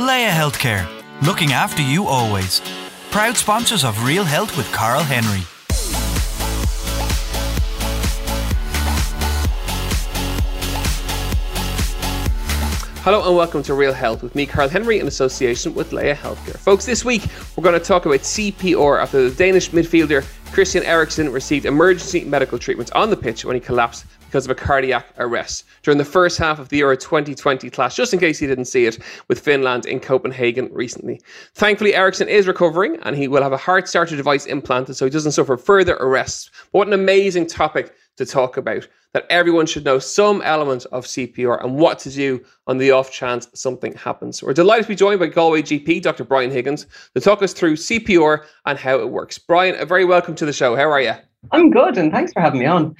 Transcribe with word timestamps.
Laya 0.00 0.30
Healthcare, 0.30 0.88
looking 1.26 1.52
after 1.52 1.82
you 1.82 2.06
always. 2.06 2.60
Proud 3.10 3.36
sponsors 3.36 3.84
of 3.84 4.04
Real 4.04 4.24
Health 4.24 4.56
with 4.56 4.70
Carl 4.72 5.02
Henry. 5.02 5.42
Hello 13.02 13.26
and 13.26 13.36
welcome 13.36 13.62
to 13.62 13.74
Real 13.74 13.92
Health 13.92 14.22
with 14.22 14.34
me, 14.34 14.46
Carl 14.46 14.68
Henry, 14.68 14.98
in 14.98 15.06
association 15.06 15.74
with 15.74 15.92
Laya 15.92 16.14
Healthcare. 16.14 16.58
Folks, 16.58 16.84
this 16.84 17.04
week 17.04 17.22
we're 17.56 17.64
going 17.64 17.78
to 17.78 17.84
talk 17.84 18.06
about 18.06 18.20
CPR 18.20 19.00
after 19.02 19.28
the 19.28 19.34
Danish 19.34 19.70
midfielder 19.70 20.24
Christian 20.52 20.82
Eriksen 20.82 21.30
received 21.30 21.66
emergency 21.66 22.24
medical 22.24 22.58
treatment 22.58 22.90
on 22.92 23.10
the 23.10 23.16
pitch 23.16 23.44
when 23.44 23.54
he 23.54 23.60
collapsed 23.60 24.06
because 24.28 24.44
of 24.44 24.50
a 24.50 24.54
cardiac 24.54 25.06
arrest 25.18 25.64
during 25.82 25.96
the 25.96 26.04
first 26.04 26.36
half 26.36 26.58
of 26.58 26.68
the 26.68 26.76
Euro 26.78 26.94
2020 26.94 27.70
clash, 27.70 27.96
just 27.96 28.12
in 28.12 28.20
case 28.20 28.42
you 28.42 28.46
didn't 28.46 28.66
see 28.66 28.84
it 28.84 28.98
with 29.28 29.40
Finland 29.40 29.86
in 29.86 29.98
Copenhagen 29.98 30.68
recently. 30.70 31.18
Thankfully, 31.54 31.94
Eriksen 31.94 32.28
is 32.28 32.46
recovering 32.46 32.98
and 33.04 33.16
he 33.16 33.26
will 33.26 33.42
have 33.42 33.54
a 33.54 33.56
heart 33.56 33.88
starter 33.88 34.16
device 34.16 34.44
implanted 34.44 34.96
so 34.96 35.06
he 35.06 35.10
doesn't 35.10 35.32
suffer 35.32 35.56
further 35.56 35.96
arrests. 35.96 36.50
But 36.72 36.78
what 36.78 36.86
an 36.88 36.92
amazing 36.92 37.46
topic 37.46 37.94
to 38.18 38.26
talk 38.26 38.58
about 38.58 38.86
that 39.14 39.24
everyone 39.30 39.64
should 39.64 39.86
know 39.86 39.98
some 39.98 40.42
element 40.42 40.84
of 40.92 41.06
CPR 41.06 41.64
and 41.64 41.76
what 41.76 41.98
to 42.00 42.10
do 42.10 42.44
on 42.66 42.76
the 42.76 42.90
off 42.90 43.10
chance 43.10 43.48
something 43.54 43.94
happens. 43.94 44.42
We're 44.42 44.52
delighted 44.52 44.84
to 44.84 44.88
be 44.88 44.96
joined 44.96 45.20
by 45.20 45.28
Galway 45.28 45.62
GP, 45.62 46.02
Dr. 46.02 46.24
Brian 46.24 46.50
Higgins, 46.50 46.86
to 47.14 47.20
talk 47.20 47.42
us 47.42 47.54
through 47.54 47.76
CPR 47.76 48.44
and 48.66 48.78
how 48.78 48.98
it 48.98 49.08
works. 49.08 49.38
Brian, 49.38 49.80
a 49.80 49.86
very 49.86 50.04
welcome 50.04 50.34
to 50.34 50.44
the 50.44 50.52
show. 50.52 50.76
How 50.76 50.90
are 50.90 51.00
you? 51.00 51.14
I'm 51.52 51.70
good, 51.70 51.96
and 51.96 52.12
thanks 52.12 52.32
for 52.32 52.42
having 52.42 52.60
me 52.60 52.66
on. 52.66 52.94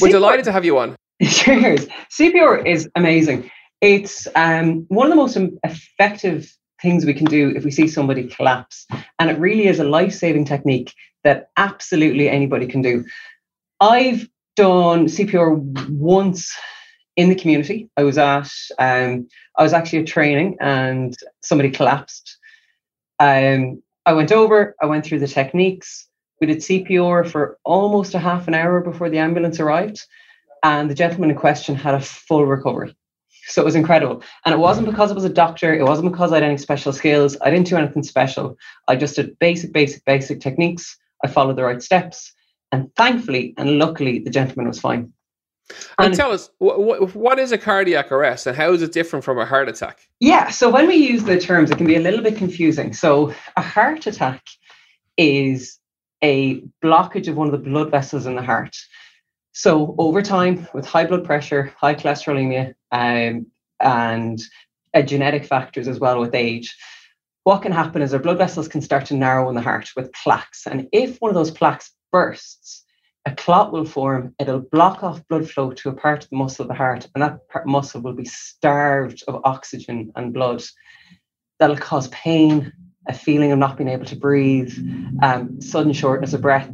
We're 0.00 0.08
CPR, 0.08 0.12
delighted 0.12 0.44
to 0.46 0.52
have 0.52 0.64
you 0.64 0.78
on. 0.78 0.96
Cheers. 1.22 1.86
CPR 2.10 2.66
is 2.66 2.88
amazing. 2.96 3.50
It's 3.80 4.26
um, 4.34 4.86
one 4.88 5.06
of 5.06 5.10
the 5.10 5.16
most 5.16 5.38
effective 5.62 6.52
things 6.82 7.06
we 7.06 7.14
can 7.14 7.26
do 7.26 7.52
if 7.56 7.64
we 7.64 7.70
see 7.70 7.86
somebody 7.86 8.26
collapse. 8.28 8.86
And 9.18 9.30
it 9.30 9.38
really 9.38 9.66
is 9.66 9.78
a 9.78 9.84
life 9.84 10.12
saving 10.12 10.44
technique 10.46 10.92
that 11.22 11.50
absolutely 11.56 12.28
anybody 12.28 12.66
can 12.66 12.82
do. 12.82 13.04
I've 13.80 14.28
done 14.56 15.06
CPR 15.06 15.90
once 15.90 16.52
in 17.16 17.28
the 17.28 17.34
community. 17.34 17.88
I 17.96 18.02
was 18.02 18.18
at, 18.18 18.50
um, 18.78 19.28
I 19.56 19.62
was 19.62 19.72
actually 19.72 20.00
at 20.00 20.06
training 20.06 20.56
and 20.60 21.16
somebody 21.42 21.70
collapsed. 21.70 22.38
Um, 23.20 23.82
I 24.06 24.12
went 24.12 24.32
over, 24.32 24.74
I 24.82 24.86
went 24.86 25.04
through 25.04 25.20
the 25.20 25.28
techniques. 25.28 26.08
We 26.40 26.46
did 26.46 26.58
CPR 26.58 27.28
for 27.28 27.58
almost 27.64 28.14
a 28.14 28.18
half 28.18 28.48
an 28.48 28.54
hour 28.54 28.80
before 28.80 29.08
the 29.08 29.18
ambulance 29.18 29.60
arrived. 29.60 30.04
And 30.62 30.90
the 30.90 30.94
gentleman 30.94 31.30
in 31.30 31.36
question 31.36 31.74
had 31.74 31.94
a 31.94 32.00
full 32.00 32.46
recovery. 32.46 32.96
So 33.46 33.60
it 33.60 33.66
was 33.66 33.74
incredible. 33.74 34.22
And 34.44 34.54
it 34.54 34.58
wasn't 34.58 34.86
because 34.86 35.10
I 35.10 35.14
was 35.14 35.24
a 35.24 35.28
doctor, 35.28 35.74
it 35.74 35.84
wasn't 35.84 36.10
because 36.10 36.32
I 36.32 36.36
had 36.36 36.44
any 36.44 36.56
special 36.56 36.92
skills. 36.92 37.36
I 37.42 37.50
didn't 37.50 37.66
do 37.66 37.76
anything 37.76 38.02
special. 38.02 38.56
I 38.88 38.96
just 38.96 39.16
did 39.16 39.38
basic, 39.38 39.72
basic, 39.72 40.04
basic 40.04 40.40
techniques. 40.40 40.96
I 41.22 41.28
followed 41.28 41.56
the 41.56 41.64
right 41.64 41.82
steps. 41.82 42.32
And 42.72 42.94
thankfully 42.96 43.54
and 43.58 43.78
luckily, 43.78 44.20
the 44.20 44.30
gentleman 44.30 44.68
was 44.68 44.80
fine. 44.80 45.12
And, 45.98 46.08
and 46.08 46.14
tell 46.14 46.32
us, 46.32 46.50
what, 46.58 47.14
what 47.14 47.38
is 47.38 47.52
a 47.52 47.58
cardiac 47.58 48.12
arrest 48.12 48.46
and 48.46 48.56
how 48.56 48.72
is 48.72 48.82
it 48.82 48.92
different 48.92 49.24
from 49.24 49.38
a 49.38 49.46
heart 49.46 49.68
attack? 49.68 50.08
Yeah, 50.20 50.50
so 50.50 50.70
when 50.70 50.86
we 50.86 50.96
use 50.96 51.24
the 51.24 51.38
terms, 51.38 51.70
it 51.70 51.78
can 51.78 51.86
be 51.86 51.96
a 51.96 52.00
little 52.00 52.22
bit 52.22 52.36
confusing. 52.36 52.92
So 52.92 53.34
a 53.56 53.62
heart 53.62 54.06
attack 54.06 54.42
is 55.16 55.78
a 56.24 56.62
blockage 56.82 57.28
of 57.28 57.36
one 57.36 57.48
of 57.48 57.52
the 57.52 57.70
blood 57.70 57.90
vessels 57.90 58.24
in 58.24 58.34
the 58.34 58.42
heart. 58.42 58.74
So 59.52 59.94
over 59.98 60.22
time, 60.22 60.66
with 60.72 60.86
high 60.86 61.04
blood 61.04 61.24
pressure, 61.24 61.72
high 61.76 61.94
cholesterolemia, 61.94 62.74
um, 62.90 63.46
and 63.78 64.40
uh, 64.94 65.02
genetic 65.02 65.44
factors 65.44 65.86
as 65.86 66.00
well 66.00 66.18
with 66.18 66.34
age, 66.34 66.74
what 67.44 67.60
can 67.60 67.72
happen 67.72 68.00
is 68.00 68.14
our 68.14 68.20
blood 68.20 68.38
vessels 68.38 68.68
can 68.68 68.80
start 68.80 69.04
to 69.06 69.14
narrow 69.14 69.48
in 69.50 69.54
the 69.54 69.60
heart 69.60 69.90
with 69.96 70.12
plaques. 70.14 70.66
And 70.66 70.88
if 70.92 71.18
one 71.18 71.30
of 71.30 71.34
those 71.34 71.50
plaques 71.50 71.92
bursts, 72.10 72.84
a 73.26 73.34
clot 73.34 73.70
will 73.70 73.84
form, 73.84 74.34
it'll 74.38 74.60
block 74.60 75.04
off 75.04 75.26
blood 75.28 75.48
flow 75.50 75.72
to 75.72 75.90
a 75.90 75.94
part 75.94 76.24
of 76.24 76.30
the 76.30 76.36
muscle 76.36 76.62
of 76.62 76.68
the 76.68 76.74
heart, 76.74 77.06
and 77.14 77.22
that 77.22 77.48
part, 77.50 77.66
muscle 77.66 78.00
will 78.00 78.14
be 78.14 78.24
starved 78.24 79.22
of 79.28 79.42
oxygen 79.44 80.10
and 80.16 80.32
blood. 80.32 80.62
That'll 81.58 81.76
cause 81.76 82.08
pain, 82.08 82.72
a 83.08 83.14
feeling 83.14 83.52
of 83.52 83.58
not 83.58 83.76
being 83.76 83.88
able 83.88 84.06
to 84.06 84.16
breathe, 84.16 84.72
um, 85.22 85.60
sudden 85.60 85.92
shortness 85.92 86.32
of 86.32 86.40
breath, 86.40 86.70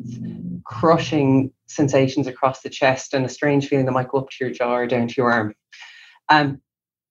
crushing 0.64 1.52
sensations 1.66 2.26
across 2.26 2.60
the 2.60 2.70
chest, 2.70 3.14
and 3.14 3.24
a 3.24 3.28
strange 3.28 3.68
feeling 3.68 3.86
that 3.86 3.92
might 3.92 4.08
go 4.08 4.18
up 4.18 4.30
to 4.30 4.44
your 4.44 4.50
jaw 4.52 4.76
or 4.76 4.86
down 4.86 5.08
to 5.08 5.14
your 5.16 5.32
arm. 5.32 5.54
Um, 6.28 6.60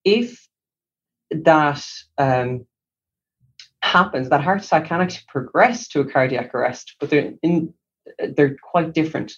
if 0.06 0.48
that 1.32 1.86
um, 2.18 2.66
happens, 3.82 4.30
that 4.30 4.42
heart 4.42 4.64
attack 4.64 4.86
can 4.86 5.02
actually 5.02 5.26
progress 5.28 5.88
to 5.90 6.00
a 6.00 6.06
cardiac 6.06 6.54
arrest, 6.56 6.96
but 7.00 7.10
they're 7.10 7.34
in 7.44 7.74
they're 8.36 8.58
quite 8.62 8.94
different. 8.94 9.34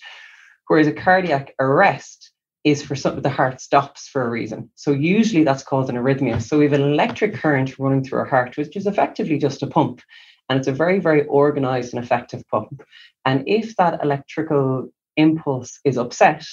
Whereas 0.68 0.88
a 0.88 0.94
cardiac 0.94 1.54
arrest 1.60 2.31
is 2.64 2.84
for 2.84 2.96
something 2.96 3.24
the 3.24 3.30
heart 3.30 3.60
stops 3.60 4.08
for 4.08 4.24
a 4.24 4.30
reason. 4.30 4.70
So 4.76 4.92
usually 4.92 5.44
that's 5.44 5.64
called 5.64 5.90
an 5.90 5.96
arrhythmia. 5.96 6.42
So 6.42 6.60
we 6.60 6.66
have 6.66 6.74
an 6.74 6.82
electric 6.82 7.34
current 7.34 7.78
running 7.80 8.04
through 8.04 8.20
our 8.20 8.26
heart, 8.26 8.56
which 8.58 8.76
is 8.76 8.86
effectively 8.86 9.38
just 9.40 9.64
a 9.64 9.68
pump. 9.68 10.02
And 10.50 10.60
it's 10.60 10.68
a 10.68 10.74
very, 10.74 11.00
very 11.00 11.26
organized 11.26 11.94
and 11.94 12.04
effective 12.04 12.44
pump. 12.50 12.84
And 13.26 13.44
if 13.48 13.76
that 13.78 14.04
electrical 14.04 14.90
impulse 15.18 15.80
is 15.86 15.98
upset, 15.98 16.46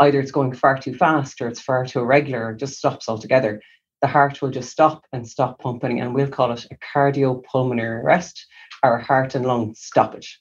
either 0.00 0.20
it's 0.20 0.32
going 0.32 0.52
far 0.52 0.76
too 0.76 0.94
fast 0.94 1.40
or 1.40 1.48
it's 1.48 1.60
far 1.60 1.86
too 1.86 2.00
irregular 2.00 2.46
or 2.46 2.54
just 2.54 2.76
stops 2.76 3.08
altogether, 3.08 3.62
the 4.02 4.08
heart 4.08 4.42
will 4.42 4.50
just 4.50 4.70
stop 4.70 5.04
and 5.12 5.26
stop 5.26 5.58
pumping. 5.58 6.00
And 6.00 6.14
we'll 6.14 6.28
call 6.28 6.52
it 6.52 6.66
a 6.70 6.76
cardiopulmonary 6.94 8.02
arrest 8.02 8.46
our 8.82 8.98
heart 8.98 9.34
and 9.34 9.46
lung 9.46 9.74
stoppage. 9.74 10.40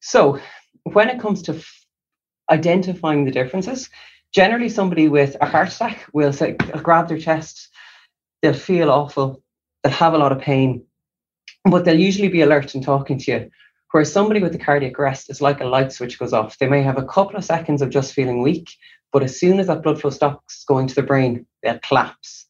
So, 0.00 0.40
when 0.84 1.08
it 1.10 1.20
comes 1.20 1.42
to 1.42 1.62
identifying 2.50 3.24
the 3.24 3.30
differences, 3.30 3.90
generally 4.32 4.68
somebody 4.68 5.08
with 5.08 5.36
a 5.40 5.46
heart 5.46 5.72
attack 5.72 6.06
will 6.12 6.32
say, 6.32 6.52
grab 6.82 7.08
their 7.08 7.18
chest, 7.18 7.68
they'll 8.42 8.52
feel 8.52 8.90
awful, 8.90 9.42
they'll 9.82 9.92
have 9.92 10.14
a 10.14 10.18
lot 10.18 10.32
of 10.32 10.40
pain, 10.40 10.84
but 11.64 11.84
they'll 11.84 11.98
usually 11.98 12.28
be 12.28 12.42
alert 12.42 12.74
and 12.74 12.84
talking 12.84 13.18
to 13.18 13.32
you. 13.32 13.50
Whereas 13.90 14.12
somebody 14.12 14.40
with 14.40 14.54
a 14.54 14.58
cardiac 14.58 14.98
arrest 14.98 15.30
is 15.30 15.40
like 15.40 15.60
a 15.60 15.64
light 15.64 15.92
switch 15.92 16.18
goes 16.18 16.34
off. 16.34 16.58
They 16.58 16.68
may 16.68 16.82
have 16.82 16.98
a 16.98 17.06
couple 17.06 17.36
of 17.36 17.44
seconds 17.44 17.80
of 17.80 17.90
just 17.90 18.12
feeling 18.12 18.42
weak, 18.42 18.70
but 19.12 19.22
as 19.22 19.38
soon 19.40 19.58
as 19.58 19.68
that 19.68 19.82
blood 19.82 20.00
flow 20.00 20.10
stops 20.10 20.64
going 20.64 20.86
to 20.88 20.94
the 20.94 21.02
brain, 21.02 21.46
they'll 21.62 21.78
collapse. 21.78 22.46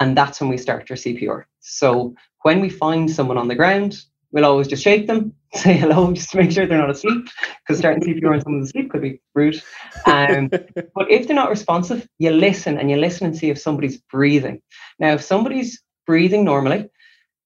And 0.00 0.16
that's 0.16 0.40
when 0.40 0.50
we 0.50 0.58
start 0.58 0.90
our 0.90 0.96
CPR. 0.96 1.44
So 1.60 2.14
when 2.42 2.60
we 2.60 2.68
find 2.68 3.10
someone 3.10 3.38
on 3.38 3.48
the 3.48 3.54
ground, 3.54 4.02
we'll 4.32 4.44
always 4.44 4.68
just 4.68 4.82
shake 4.82 5.06
them, 5.06 5.34
say 5.54 5.76
hello, 5.76 6.12
just 6.12 6.30
to 6.30 6.38
make 6.38 6.50
sure 6.50 6.66
they're 6.66 6.78
not 6.78 6.90
asleep, 6.90 7.28
because 7.60 7.78
starting 7.78 8.02
CPR 8.02 8.34
on 8.34 8.40
someone's 8.40 8.70
asleep 8.70 8.90
could 8.90 9.02
be 9.02 9.20
rude. 9.34 9.62
Um, 10.06 10.48
but 10.94 11.10
if 11.10 11.26
they're 11.26 11.36
not 11.36 11.50
responsive, 11.50 12.08
you 12.18 12.30
listen 12.30 12.78
and 12.78 12.90
you 12.90 12.96
listen 12.96 13.26
and 13.26 13.36
see 13.36 13.50
if 13.50 13.58
somebody's 13.58 13.98
breathing. 14.10 14.62
Now, 14.98 15.12
if 15.12 15.22
somebody's 15.22 15.82
breathing 16.06 16.44
normally, 16.44 16.88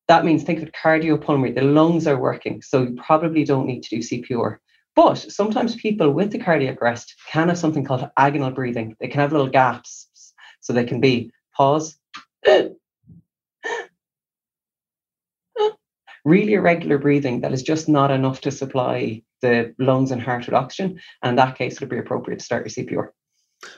that 0.06 0.24
means 0.24 0.44
think 0.44 0.62
of 0.62 0.70
cardiopulmonary, 0.70 1.56
the 1.56 1.62
lungs 1.62 2.06
are 2.06 2.18
working, 2.18 2.62
so 2.62 2.82
you 2.82 2.96
probably 3.04 3.42
don't 3.42 3.66
need 3.66 3.82
to 3.82 3.96
do 3.96 3.98
CPR. 3.98 4.58
But 4.94 5.16
sometimes 5.16 5.74
people 5.74 6.12
with 6.12 6.30
the 6.30 6.38
cardiac 6.38 6.80
arrest 6.80 7.12
can 7.28 7.48
have 7.48 7.58
something 7.58 7.84
called 7.84 8.08
agonal 8.16 8.54
breathing. 8.54 8.96
They 9.00 9.08
can 9.08 9.20
have 9.20 9.32
little 9.32 9.48
gaps, 9.48 10.08
so 10.60 10.72
they 10.72 10.84
can 10.84 11.00
be 11.00 11.32
pause, 11.56 11.98
really 16.26 16.54
irregular 16.54 16.98
breathing 16.98 17.40
that 17.40 17.52
is 17.52 17.62
just 17.62 17.88
not 17.88 18.10
enough 18.10 18.40
to 18.40 18.50
supply 18.50 19.22
the 19.42 19.72
lungs 19.78 20.10
and 20.10 20.20
heart 20.20 20.44
with 20.44 20.54
oxygen. 20.54 21.00
And 21.22 21.30
in 21.30 21.36
that 21.36 21.56
case, 21.56 21.74
it 21.74 21.80
would 21.80 21.88
be 21.88 21.98
appropriate 21.98 22.40
to 22.40 22.44
start 22.44 22.66
your 22.66 22.84
CPR. 22.84 23.08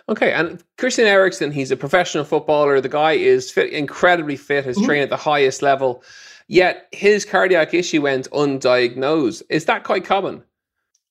Okay, 0.09 0.33
and 0.33 0.65
Christian 0.79 1.05
Eriksen, 1.05 1.53
he's 1.53 1.71
a 1.71 1.77
professional 1.77 2.25
footballer. 2.25 2.81
The 2.81 2.89
guy 2.89 3.13
is 3.13 3.51
fit, 3.51 3.71
incredibly 3.71 4.37
fit, 4.37 4.65
has 4.65 4.77
mm-hmm. 4.77 4.87
trained 4.87 5.03
at 5.05 5.11
the 5.11 5.17
highest 5.17 5.61
level, 5.61 6.03
yet 6.49 6.89
his 6.91 7.25
cardiac 7.25 7.75
issue 7.75 8.03
went 8.03 8.31
undiagnosed. 8.31 9.43
Is 9.51 9.67
that 9.67 9.85
quite 9.85 10.05
common? 10.05 10.43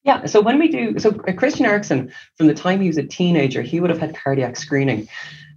Yeah, 0.03 0.25
so 0.25 0.41
when 0.41 0.57
we 0.57 0.69
do, 0.69 0.97
so 0.99 1.11
Christian 1.11 1.65
Eriksen, 1.65 2.11
from 2.35 2.47
the 2.47 2.53
time 2.53 2.81
he 2.81 2.87
was 2.87 2.97
a 2.97 3.03
teenager, 3.03 3.61
he 3.61 3.79
would 3.79 3.89
have 3.89 3.99
had 3.99 4.15
cardiac 4.15 4.55
screening. 4.55 5.07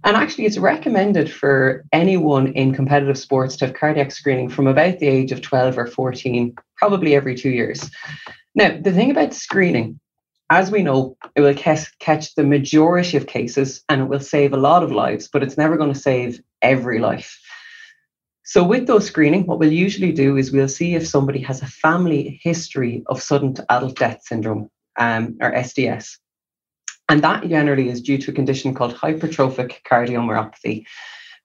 And 0.03 0.17
actually, 0.17 0.45
it's 0.45 0.57
recommended 0.57 1.31
for 1.31 1.85
anyone 1.91 2.47
in 2.53 2.73
competitive 2.73 3.19
sports 3.19 3.55
to 3.57 3.67
have 3.67 3.75
cardiac 3.75 4.11
screening 4.11 4.49
from 4.49 4.67
about 4.67 4.99
the 4.99 5.07
age 5.07 5.31
of 5.31 5.41
12 5.41 5.77
or 5.77 5.87
14, 5.87 6.55
probably 6.77 7.15
every 7.15 7.35
two 7.35 7.51
years. 7.51 7.89
Now, 8.55 8.77
the 8.81 8.91
thing 8.91 9.11
about 9.11 9.33
screening, 9.33 9.99
as 10.49 10.71
we 10.71 10.81
know, 10.81 11.15
it 11.35 11.41
will 11.41 11.53
catch 11.53 12.35
the 12.35 12.43
majority 12.43 13.15
of 13.15 13.27
cases 13.27 13.83
and 13.89 14.01
it 14.01 14.05
will 14.05 14.19
save 14.19 14.53
a 14.53 14.57
lot 14.57 14.83
of 14.83 14.91
lives, 14.91 15.29
but 15.31 15.43
it's 15.43 15.57
never 15.57 15.77
going 15.77 15.93
to 15.93 15.99
save 15.99 16.41
every 16.61 16.99
life. 16.99 17.39
So, 18.43 18.63
with 18.63 18.87
those 18.87 19.05
screening, 19.05 19.45
what 19.45 19.59
we'll 19.59 19.71
usually 19.71 20.11
do 20.11 20.35
is 20.35 20.51
we'll 20.51 20.67
see 20.67 20.95
if 20.95 21.07
somebody 21.07 21.39
has 21.41 21.61
a 21.61 21.67
family 21.67 22.39
history 22.43 23.03
of 23.05 23.21
sudden 23.21 23.55
adult 23.69 23.97
death 23.97 24.23
syndrome 24.23 24.69
um, 24.99 25.37
or 25.39 25.53
SDS. 25.53 26.17
And 27.09 27.21
that 27.23 27.47
generally 27.47 27.89
is 27.89 28.01
due 28.01 28.17
to 28.19 28.31
a 28.31 28.33
condition 28.33 28.73
called 28.73 28.95
hypertrophic 28.95 29.83
cardiomyopathy, 29.89 30.85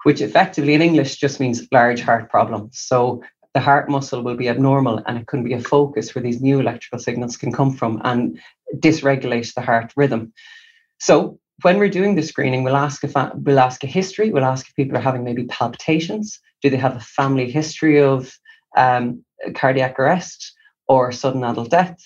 which 0.04 0.20
effectively 0.20 0.74
in 0.74 0.82
English 0.82 1.16
just 1.16 1.40
means 1.40 1.66
large 1.72 2.00
heart 2.00 2.30
problem. 2.30 2.70
So 2.72 3.22
the 3.54 3.60
heart 3.60 3.88
muscle 3.88 4.22
will 4.22 4.36
be 4.36 4.48
abnormal 4.48 5.02
and 5.06 5.18
it 5.18 5.26
can 5.26 5.42
be 5.42 5.54
a 5.54 5.60
focus 5.60 6.14
where 6.14 6.22
these 6.22 6.42
new 6.42 6.60
electrical 6.60 6.98
signals 6.98 7.36
can 7.36 7.52
come 7.52 7.72
from 7.72 8.00
and 8.04 8.38
dysregulate 8.76 9.54
the 9.54 9.62
heart 9.62 9.92
rhythm. 9.96 10.32
So 10.98 11.38
when 11.62 11.78
we're 11.78 11.88
doing 11.88 12.14
the 12.14 12.22
screening, 12.22 12.64
we'll 12.64 12.76
ask 12.76 13.02
if 13.02 13.14
we'll 13.34 13.58
ask 13.58 13.82
a 13.82 13.86
history. 13.86 14.30
We'll 14.30 14.44
ask 14.44 14.68
if 14.68 14.76
people 14.76 14.98
are 14.98 15.00
having 15.00 15.24
maybe 15.24 15.46
palpitations. 15.46 16.38
Do 16.62 16.70
they 16.70 16.76
have 16.76 16.96
a 16.96 17.00
family 17.00 17.50
history 17.50 18.00
of 18.00 18.38
um, 18.76 19.24
cardiac 19.54 19.98
arrest 19.98 20.52
or 20.86 21.10
sudden 21.12 21.44
adult 21.44 21.70
death? 21.70 21.96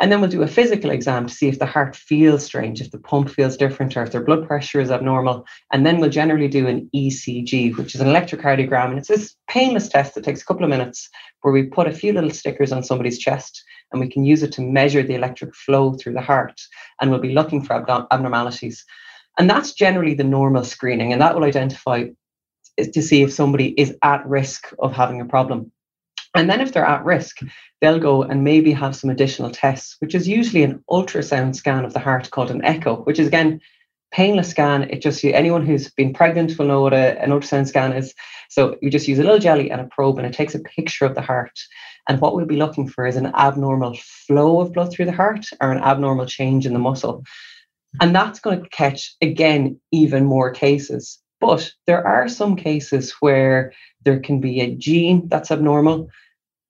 And 0.00 0.10
then 0.10 0.20
we'll 0.20 0.30
do 0.30 0.42
a 0.42 0.48
physical 0.48 0.90
exam 0.90 1.26
to 1.26 1.32
see 1.32 1.46
if 1.46 1.60
the 1.60 1.66
heart 1.66 1.94
feels 1.94 2.44
strange, 2.44 2.80
if 2.80 2.90
the 2.90 2.98
pump 2.98 3.30
feels 3.30 3.56
different, 3.56 3.96
or 3.96 4.02
if 4.02 4.10
their 4.10 4.24
blood 4.24 4.46
pressure 4.46 4.80
is 4.80 4.90
abnormal. 4.90 5.46
And 5.72 5.86
then 5.86 5.98
we'll 5.98 6.10
generally 6.10 6.48
do 6.48 6.66
an 6.66 6.90
ECG, 6.94 7.76
which 7.76 7.94
is 7.94 8.00
an 8.00 8.08
electrocardiogram. 8.08 8.90
And 8.90 8.98
it's 8.98 9.08
this 9.08 9.36
painless 9.48 9.88
test 9.88 10.14
that 10.14 10.24
takes 10.24 10.42
a 10.42 10.44
couple 10.44 10.64
of 10.64 10.70
minutes 10.70 11.08
where 11.42 11.54
we 11.54 11.64
put 11.64 11.86
a 11.86 11.92
few 11.92 12.12
little 12.12 12.30
stickers 12.30 12.72
on 12.72 12.82
somebody's 12.82 13.18
chest 13.18 13.62
and 13.92 14.00
we 14.00 14.08
can 14.08 14.24
use 14.24 14.42
it 14.42 14.50
to 14.52 14.62
measure 14.62 15.04
the 15.04 15.14
electric 15.14 15.54
flow 15.54 15.94
through 15.94 16.14
the 16.14 16.20
heart. 16.20 16.60
And 17.00 17.10
we'll 17.10 17.20
be 17.20 17.32
looking 17.32 17.62
for 17.62 17.74
abnormalities. 18.10 18.84
And 19.38 19.48
that's 19.48 19.74
generally 19.74 20.14
the 20.14 20.24
normal 20.24 20.64
screening. 20.64 21.12
And 21.12 21.22
that 21.22 21.36
will 21.36 21.44
identify 21.44 22.06
to 22.78 23.02
see 23.02 23.22
if 23.22 23.32
somebody 23.32 23.68
is 23.80 23.96
at 24.02 24.26
risk 24.26 24.72
of 24.80 24.92
having 24.92 25.20
a 25.20 25.24
problem. 25.24 25.70
And 26.34 26.50
then 26.50 26.60
if 26.60 26.72
they're 26.72 26.84
at 26.84 27.04
risk, 27.04 27.40
they'll 27.80 28.00
go 28.00 28.22
and 28.22 28.42
maybe 28.42 28.72
have 28.72 28.96
some 28.96 29.10
additional 29.10 29.50
tests, 29.50 29.96
which 30.00 30.14
is 30.14 30.26
usually 30.26 30.64
an 30.64 30.82
ultrasound 30.90 31.54
scan 31.54 31.84
of 31.84 31.92
the 31.92 32.00
heart 32.00 32.30
called 32.30 32.50
an 32.50 32.64
echo, 32.64 33.02
which 33.02 33.18
is 33.18 33.28
again 33.28 33.60
painless 34.12 34.50
scan. 34.50 34.84
It 34.84 35.02
just 35.02 35.24
anyone 35.24 35.64
who's 35.64 35.90
been 35.90 36.12
pregnant 36.12 36.58
will 36.58 36.66
know 36.66 36.82
what 36.82 36.92
a, 36.92 37.20
an 37.22 37.30
ultrasound 37.30 37.68
scan 37.68 37.92
is. 37.92 38.14
So 38.48 38.76
you 38.80 38.90
just 38.90 39.08
use 39.08 39.18
a 39.18 39.22
little 39.22 39.38
jelly 39.38 39.70
and 39.70 39.80
a 39.80 39.84
probe, 39.86 40.18
and 40.18 40.26
it 40.26 40.32
takes 40.32 40.54
a 40.54 40.60
picture 40.60 41.04
of 41.04 41.14
the 41.14 41.22
heart. 41.22 41.58
And 42.08 42.20
what 42.20 42.34
we'll 42.34 42.46
be 42.46 42.56
looking 42.56 42.88
for 42.88 43.06
is 43.06 43.16
an 43.16 43.32
abnormal 43.34 43.96
flow 44.26 44.60
of 44.60 44.72
blood 44.72 44.92
through 44.92 45.06
the 45.06 45.12
heart 45.12 45.46
or 45.60 45.72
an 45.72 45.82
abnormal 45.82 46.26
change 46.26 46.66
in 46.66 46.72
the 46.72 46.78
muscle. 46.78 47.24
And 48.00 48.14
that's 48.14 48.40
going 48.40 48.62
to 48.62 48.68
catch 48.70 49.14
again 49.22 49.80
even 49.92 50.24
more 50.24 50.50
cases. 50.50 51.20
But 51.40 51.72
there 51.86 52.06
are 52.06 52.28
some 52.28 52.56
cases 52.56 53.14
where 53.20 53.72
there 54.04 54.20
can 54.20 54.40
be 54.40 54.60
a 54.60 54.74
gene 54.74 55.28
that's 55.28 55.50
abnormal 55.50 56.08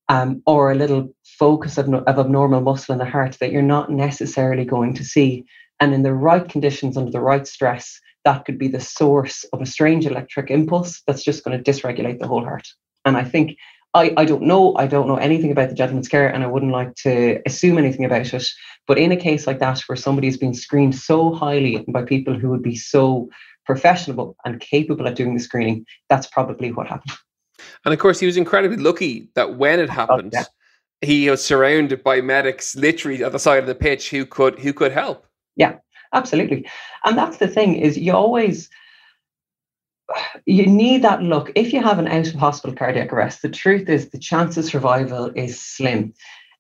um, 0.09 0.43
or 0.47 0.71
a 0.71 0.75
little 0.75 1.15
focus 1.25 1.79
of, 1.79 1.93
of 1.93 2.19
abnormal 2.19 2.61
muscle 2.61 2.93
in 2.93 2.99
the 2.99 3.05
heart 3.05 3.37
that 3.41 3.53
you're 3.53 3.63
not 3.63 3.91
necessarily 3.91 4.65
going 4.65 4.95
to 4.95 5.05
see. 5.05 5.45
And 5.81 5.95
in 5.95 6.03
the 6.03 6.15
right 6.15 6.49
conditions, 6.49 6.97
under 6.97 7.11
the 7.11 7.21
right 7.21 7.47
stress, 7.47 8.01
that 8.25 8.45
could 8.45 8.59
be 8.59 8.69
the 8.69 8.81
source 8.81 9.45
of 9.53 9.61
a 9.61 9.67
strange 9.67 10.07
electric 10.07 10.51
impulse 10.51 11.03
that's 11.07 11.25
just 11.25 11.45
going 11.45 11.63
to 11.63 11.71
dysregulate 11.71 12.21
the 12.21 12.27
whole 12.27 12.45
heart. 12.45 12.67
And 13.05 13.17
I 13.17 13.25
think 13.25 13.57
I, 13.95 14.13
I 14.17 14.25
don't 14.25 14.43
know, 14.43 14.75
I 14.77 14.89
don't 14.89 15.07
know 15.07 15.17
anything 15.17 15.53
about 15.53 15.69
the 15.69 15.75
gentleman's 15.75 16.09
care, 16.09 16.27
and 16.27 16.43
I 16.43 16.49
wouldn't 16.49 16.73
like 16.73 16.95
to 16.97 17.41
assume 17.47 17.79
anything 17.79 18.05
about 18.05 18.33
it. 18.35 18.47
But 18.89 18.99
in 18.99 19.13
a 19.13 19.17
case 19.17 19.47
like 19.47 19.61
that, 19.61 19.81
where 19.87 19.97
somebody's 19.97 20.37
been 20.37 20.55
screened 20.55 20.97
so 20.97 21.33
highly 21.33 21.85
by 21.89 22.03
people 22.03 22.35
who 22.35 22.51
would 22.51 22.63
be 22.63 22.75
so 22.75 23.29
professional 23.65 24.37
and 24.45 24.61
capable 24.61 25.07
at 25.07 25.15
doing 25.15 25.35
the 25.35 25.41
screening, 25.41 25.87
that's 26.09 26.27
probably 26.27 26.73
what 26.73 26.89
happened. 26.89 27.17
And 27.85 27.93
of 27.93 28.01
course, 28.01 28.19
he 28.21 28.27
was 28.27 28.37
incredibly 28.37 28.79
lucky 28.79 29.29
that 29.35 29.57
when 29.57 29.81
it 29.81 29.91
happened, 29.91 30.33
oh, 30.35 30.41
yeah. 30.41 30.45
he 31.07 31.29
was 31.29 31.45
surrounded 31.45 32.03
by 32.03 32.21
medics 32.21 32.75
literally 32.77 33.23
at 33.23 33.33
the 33.33 33.39
side 33.39 33.59
of 33.59 33.67
the 33.67 33.75
pitch 33.75 34.11
who 34.11 34.25
could 34.25 34.59
who 34.59 34.73
could 34.73 34.93
help. 34.93 35.27
Yeah, 35.57 35.77
absolutely. 36.13 36.69
And 37.05 37.17
that's 37.17 37.39
the 37.39 37.49
thing 37.49 37.77
is 37.77 37.99
you 37.99 38.13
always 38.13 38.71
you 40.47 40.67
need 40.67 41.03
that 41.03 41.23
look. 41.23 41.51
If 41.55 41.73
you 41.73 41.83
have 41.83 41.99
an 41.99 42.09
out 42.09 42.29
of 42.29 42.35
hospital 42.35 42.77
cardiac 42.77 43.13
arrest, 43.13 43.43
the 43.43 43.49
truth 43.49 43.89
is 43.89 44.11
the 44.11 44.19
chance 44.19 44.57
of 44.57 44.65
survival 44.65 45.31
is 45.35 45.61
slim. 45.61 46.15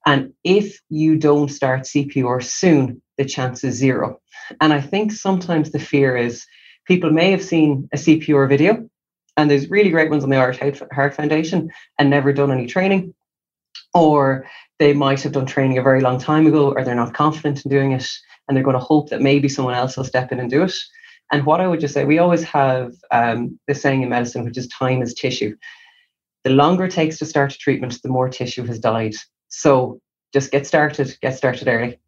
And 0.06 0.32
if 0.44 0.80
you 0.90 1.16
don't 1.16 1.48
start 1.50 1.82
CPR 1.82 2.42
soon, 2.44 3.00
the 3.16 3.24
chance 3.24 3.64
is 3.64 3.74
zero. 3.74 4.20
And 4.60 4.72
I 4.72 4.80
think 4.80 5.12
sometimes 5.12 5.70
the 5.70 5.78
fear 5.78 6.16
is 6.16 6.44
people 6.86 7.10
may 7.10 7.30
have 7.30 7.42
seen 7.42 7.88
a 7.92 7.96
CPR 7.96 8.48
video 8.48 8.88
and 9.36 9.50
there's 9.50 9.70
really 9.70 9.90
great 9.90 10.10
ones 10.10 10.24
on 10.24 10.30
the 10.30 10.36
Irish 10.36 10.60
Heart 10.92 11.14
Foundation 11.14 11.70
and 11.98 12.10
never 12.10 12.32
done 12.32 12.50
any 12.50 12.66
training, 12.66 13.14
or 13.92 14.46
they 14.78 14.92
might 14.92 15.22
have 15.22 15.32
done 15.32 15.46
training 15.46 15.78
a 15.78 15.82
very 15.82 16.00
long 16.00 16.18
time 16.18 16.46
ago, 16.46 16.72
or 16.72 16.84
they're 16.84 16.94
not 16.94 17.14
confident 17.14 17.64
in 17.64 17.70
doing 17.70 17.92
it, 17.92 18.08
and 18.46 18.56
they're 18.56 18.64
going 18.64 18.74
to 18.74 18.80
hope 18.80 19.10
that 19.10 19.22
maybe 19.22 19.48
someone 19.48 19.74
else 19.74 19.96
will 19.96 20.04
step 20.04 20.32
in 20.32 20.40
and 20.40 20.50
do 20.50 20.62
it. 20.62 20.74
And 21.32 21.46
what 21.46 21.60
I 21.60 21.66
would 21.66 21.80
just 21.80 21.94
say, 21.94 22.04
we 22.04 22.18
always 22.18 22.42
have 22.44 22.92
um, 23.10 23.58
this 23.66 23.82
saying 23.82 24.02
in 24.02 24.08
medicine, 24.08 24.44
which 24.44 24.58
is 24.58 24.68
time 24.68 25.02
is 25.02 25.14
tissue. 25.14 25.56
The 26.44 26.50
longer 26.50 26.84
it 26.84 26.92
takes 26.92 27.18
to 27.18 27.26
start 27.26 27.54
a 27.54 27.58
treatment, 27.58 28.00
the 28.02 28.10
more 28.10 28.28
tissue 28.28 28.64
has 28.66 28.78
died. 28.78 29.14
So 29.48 30.00
just 30.32 30.50
get 30.50 30.66
started, 30.66 31.16
get 31.22 31.36
started 31.36 31.66
early. 31.66 31.98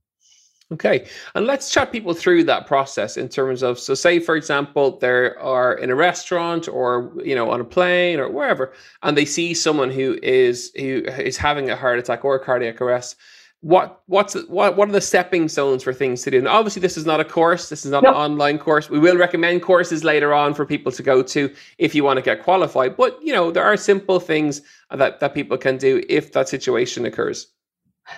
Okay, 0.72 1.06
and 1.36 1.46
let's 1.46 1.70
chat 1.70 1.92
people 1.92 2.12
through 2.12 2.42
that 2.44 2.66
process 2.66 3.16
in 3.16 3.28
terms 3.28 3.62
of 3.62 3.78
so 3.78 3.94
say 3.94 4.18
for 4.18 4.34
example 4.34 4.98
they 4.98 5.08
are 5.08 5.74
in 5.74 5.90
a 5.90 5.94
restaurant 5.94 6.66
or 6.66 7.12
you 7.24 7.36
know 7.36 7.50
on 7.52 7.60
a 7.60 7.64
plane 7.64 8.18
or 8.18 8.28
wherever 8.28 8.72
and 9.04 9.16
they 9.16 9.24
see 9.24 9.54
someone 9.54 9.90
who 9.90 10.18
is 10.24 10.72
who 10.74 11.04
is 11.06 11.36
having 11.36 11.70
a 11.70 11.76
heart 11.76 12.00
attack 12.00 12.24
or 12.24 12.34
a 12.34 12.44
cardiac 12.44 12.80
arrest 12.80 13.14
what 13.60 14.02
what's 14.06 14.34
what 14.48 14.76
what 14.76 14.88
are 14.88 14.92
the 14.92 15.00
stepping 15.00 15.48
stones 15.48 15.84
for 15.84 15.92
things 15.92 16.22
to 16.22 16.32
do? 16.32 16.38
And 16.38 16.48
obviously 16.48 16.82
this 16.82 16.96
is 16.96 17.06
not 17.06 17.20
a 17.20 17.24
course 17.24 17.68
this 17.68 17.84
is 17.84 17.92
not 17.92 18.04
an 18.04 18.14
online 18.14 18.58
course. 18.58 18.90
We 18.90 18.98
will 18.98 19.16
recommend 19.16 19.62
courses 19.62 20.02
later 20.02 20.34
on 20.34 20.52
for 20.52 20.66
people 20.66 20.90
to 20.90 21.02
go 21.02 21.22
to 21.22 21.54
if 21.78 21.94
you 21.94 22.02
want 22.02 22.16
to 22.16 22.22
get 22.22 22.42
qualified 22.42 22.96
but 22.96 23.18
you 23.22 23.32
know 23.32 23.52
there 23.52 23.64
are 23.64 23.76
simple 23.76 24.18
things 24.18 24.62
that 24.90 25.20
that 25.20 25.32
people 25.32 25.58
can 25.58 25.78
do 25.78 26.02
if 26.08 26.32
that 26.32 26.48
situation 26.48 27.06
occurs 27.06 27.46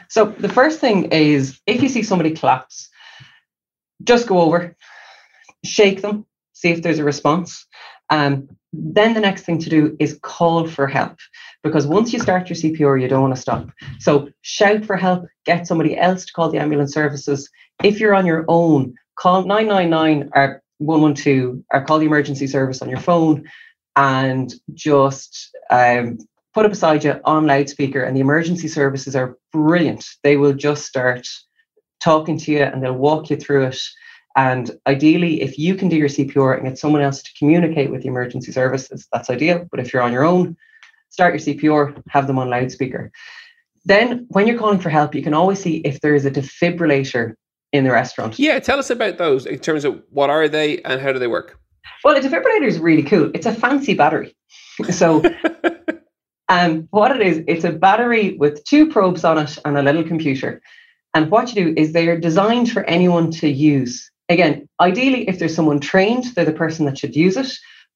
so 0.09 0.26
the 0.26 0.49
first 0.49 0.80
thing 0.80 1.07
is 1.07 1.61
if 1.66 1.83
you 1.83 1.88
see 1.88 2.02
somebody 2.02 2.33
collapse, 2.33 2.88
just 4.04 4.26
go 4.26 4.40
over, 4.40 4.76
shake 5.64 6.02
them, 6.02 6.26
see 6.52 6.71
if 6.71 6.83
there's 6.83 6.99
a 6.99 7.04
response. 7.04 7.66
Um, 8.11 8.49
then 8.73 9.14
the 9.14 9.21
next 9.21 9.42
thing 9.42 9.59
to 9.59 9.71
do 9.71 9.97
is 9.99 10.18
call 10.23 10.66
for 10.66 10.87
help 10.87 11.16
because 11.62 11.87
once 11.87 12.12
you 12.12 12.21
start 12.21 12.49
your 12.49 12.57
CPR, 12.57 13.00
you 13.00 13.09
don't 13.09 13.23
want 13.23 13.35
to 13.35 13.40
stop. 13.40 13.68
So 13.99 14.28
shout 14.42 14.85
for 14.85 14.97
help, 14.97 15.26
get 15.45 15.66
somebody 15.66 15.97
else 15.97 16.26
to 16.26 16.33
call 16.33 16.50
the 16.50 16.59
ambulance 16.59 16.92
services. 16.92 17.49
If 17.83 17.99
you're 18.00 18.14
on 18.14 18.26
your 18.26 18.45
own, 18.49 18.95
call 19.16 19.45
999 19.45 20.30
or 20.35 20.62
112 20.78 21.62
or 21.73 21.85
call 21.85 21.99
the 21.99 22.07
emergency 22.07 22.47
service 22.47 22.83
on 22.83 22.88
your 22.88 23.00
phone 23.00 23.45
and 23.97 24.54
just 24.75 25.50
um, 25.71 26.18
put 26.58 26.66
it 26.66 26.70
beside 26.70 27.04
you 27.04 27.20
on 27.24 27.46
loudspeaker, 27.46 28.02
and 28.02 28.16
the 28.16 28.20
emergency 28.20 28.66
services 28.66 29.14
are 29.14 29.38
brilliant. 29.52 30.04
They 30.24 30.36
will 30.36 30.54
just 30.54 30.86
start 30.86 31.24
talking 32.00 32.36
to 32.36 32.50
you 32.50 32.62
and 32.62 32.82
they'll 32.82 32.94
walk 32.94 33.30
you 33.30 33.36
through 33.36 33.66
it. 33.66 33.80
And 34.34 34.68
ideally, 34.84 35.40
if 35.40 35.56
you 35.56 35.76
can 35.76 35.88
do 35.88 35.94
your 35.94 36.08
CPR 36.08 36.56
and 36.56 36.66
get 36.66 36.76
someone 36.76 37.00
else 37.00 37.22
to 37.22 37.30
communicate 37.38 37.92
with 37.92 38.02
the 38.02 38.08
emergency 38.08 38.50
services, 38.50 39.06
that's 39.12 39.30
ideal. 39.30 39.68
But 39.70 39.78
if 39.78 39.92
you're 39.92 40.02
on 40.02 40.12
your 40.12 40.24
own, 40.24 40.56
start 41.10 41.32
your 41.32 41.54
CPR, 41.54 42.02
have 42.08 42.26
them 42.26 42.40
on 42.40 42.50
loudspeaker. 42.50 43.12
Then, 43.84 44.26
when 44.30 44.48
you're 44.48 44.58
calling 44.58 44.80
for 44.80 44.90
help, 44.90 45.14
you 45.14 45.22
can 45.22 45.34
always 45.34 45.62
see 45.62 45.76
if 45.84 46.00
there 46.00 46.16
is 46.16 46.26
a 46.26 46.30
defibrillator 46.32 47.34
in 47.72 47.84
the 47.84 47.92
restaurant. 47.92 48.36
Yeah, 48.36 48.58
tell 48.58 48.80
us 48.80 48.90
about 48.90 49.16
those 49.16 49.46
in 49.46 49.60
terms 49.60 49.84
of 49.84 50.02
what 50.10 50.28
are 50.28 50.48
they 50.48 50.82
and 50.82 51.00
how 51.00 51.12
do 51.12 51.20
they 51.20 51.28
work? 51.28 51.56
Well, 52.02 52.16
a 52.16 52.20
defibrillator 52.20 52.66
is 52.66 52.80
really 52.80 53.04
cool. 53.04 53.30
It's 53.32 53.46
a 53.46 53.54
fancy 53.54 53.94
battery. 53.94 54.34
So 54.90 55.22
Um, 56.49 56.88
what 56.90 57.14
it 57.14 57.21
is, 57.21 57.43
it's 57.47 57.64
a 57.64 57.73
battery 57.73 58.37
with 58.38 58.64
two 58.64 58.88
probes 58.88 59.25
on 59.25 59.38
it 59.38 59.59
and 59.64 59.76
a 59.76 59.83
little 59.83 60.05
computer. 60.05 60.62
And 61.14 61.31
what 61.31 61.55
you 61.55 61.67
do 61.67 61.75
is 61.76 61.93
they 61.93 62.09
are 62.09 62.19
designed 62.19 62.71
for 62.71 62.85
anyone 62.85 63.31
to 63.33 63.49
use. 63.49 64.11
Again, 64.28 64.69
ideally, 64.81 65.28
if 65.28 65.38
there's 65.38 65.55
someone 65.55 65.81
trained, 65.81 66.25
they're 66.35 66.45
the 66.45 66.52
person 66.52 66.87
that 66.87 66.99
should 66.99 67.17
use 67.17 67.37
it. 67.37 67.50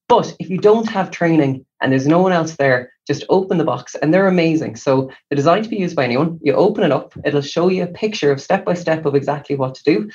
But 0.08 0.34
if 0.38 0.50
you 0.50 0.58
don't 0.58 0.88
have 0.88 1.10
training 1.10 1.64
and 1.80 1.92
there's 1.92 2.06
no 2.06 2.18
one 2.18 2.32
else 2.32 2.56
there, 2.56 2.92
just 3.06 3.24
open 3.28 3.58
the 3.58 3.64
box 3.64 3.94
and 3.94 4.12
they're 4.12 4.28
amazing. 4.28 4.76
So 4.76 5.10
they're 5.28 5.36
designed 5.36 5.64
to 5.64 5.70
be 5.70 5.76
used 5.76 5.96
by 5.96 6.04
anyone. 6.04 6.38
You 6.42 6.54
open 6.54 6.84
it 6.84 6.92
up, 6.92 7.14
it'll 7.24 7.40
show 7.40 7.68
you 7.68 7.84
a 7.84 7.86
picture 7.86 8.30
of 8.30 8.40
step 8.40 8.64
by 8.64 8.74
step 8.74 9.06
of 9.06 9.14
exactly 9.14 9.56
what 9.56 9.74
to 9.76 9.84
do. 9.84 10.10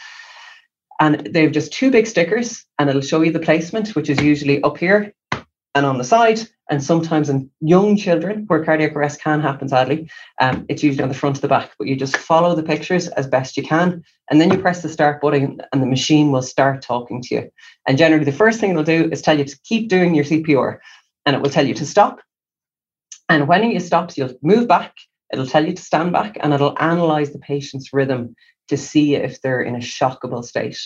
And 0.99 1.27
they 1.31 1.43
have 1.43 1.51
just 1.51 1.73
two 1.73 1.91
big 1.91 2.07
stickers, 2.07 2.65
and 2.79 2.89
it'll 2.89 3.01
show 3.01 3.21
you 3.21 3.31
the 3.31 3.39
placement, 3.39 3.95
which 3.95 4.09
is 4.09 4.19
usually 4.19 4.61
up 4.63 4.77
here 4.77 5.13
and 5.75 5.85
on 5.85 5.97
the 5.97 6.03
side. 6.03 6.41
And 6.69 6.83
sometimes 6.83 7.29
in 7.29 7.49
young 7.61 7.95
children 7.95 8.43
where 8.47 8.63
cardiac 8.63 8.93
arrest 8.93 9.21
can 9.21 9.39
happen, 9.39 9.69
sadly, 9.69 10.09
um, 10.41 10.65
it's 10.67 10.83
usually 10.83 11.03
on 11.03 11.09
the 11.09 11.15
front 11.15 11.37
of 11.37 11.41
the 11.41 11.47
back. 11.47 11.71
But 11.79 11.87
you 11.87 11.95
just 11.95 12.17
follow 12.17 12.55
the 12.55 12.63
pictures 12.63 13.07
as 13.09 13.25
best 13.25 13.55
you 13.55 13.63
can. 13.63 14.03
And 14.29 14.41
then 14.41 14.51
you 14.51 14.57
press 14.57 14.81
the 14.81 14.89
start 14.89 15.21
button, 15.21 15.61
and 15.71 15.81
the 15.81 15.87
machine 15.87 16.31
will 16.31 16.41
start 16.41 16.81
talking 16.81 17.21
to 17.23 17.35
you. 17.35 17.51
And 17.87 17.97
generally, 17.97 18.25
the 18.25 18.33
first 18.33 18.59
thing 18.59 18.71
it'll 18.71 18.83
do 18.83 19.09
is 19.11 19.21
tell 19.21 19.37
you 19.37 19.45
to 19.45 19.59
keep 19.63 19.87
doing 19.87 20.13
your 20.13 20.25
CPR, 20.25 20.79
and 21.25 21.35
it 21.35 21.41
will 21.41 21.49
tell 21.49 21.65
you 21.65 21.73
to 21.75 21.85
stop. 21.85 22.19
And 23.29 23.47
when 23.47 23.69
you 23.71 23.79
stop, 23.79 24.17
you'll 24.17 24.37
move 24.41 24.67
back. 24.67 24.93
It'll 25.31 25.47
tell 25.47 25.65
you 25.65 25.73
to 25.73 25.81
stand 25.81 26.11
back, 26.11 26.37
and 26.41 26.53
it'll 26.53 26.77
analyze 26.79 27.31
the 27.31 27.39
patient's 27.39 27.93
rhythm 27.93 28.35
to 28.67 28.75
see 28.75 29.15
if 29.15 29.41
they're 29.41 29.61
in 29.61 29.75
a 29.75 29.79
shockable 29.79 30.43
state. 30.43 30.79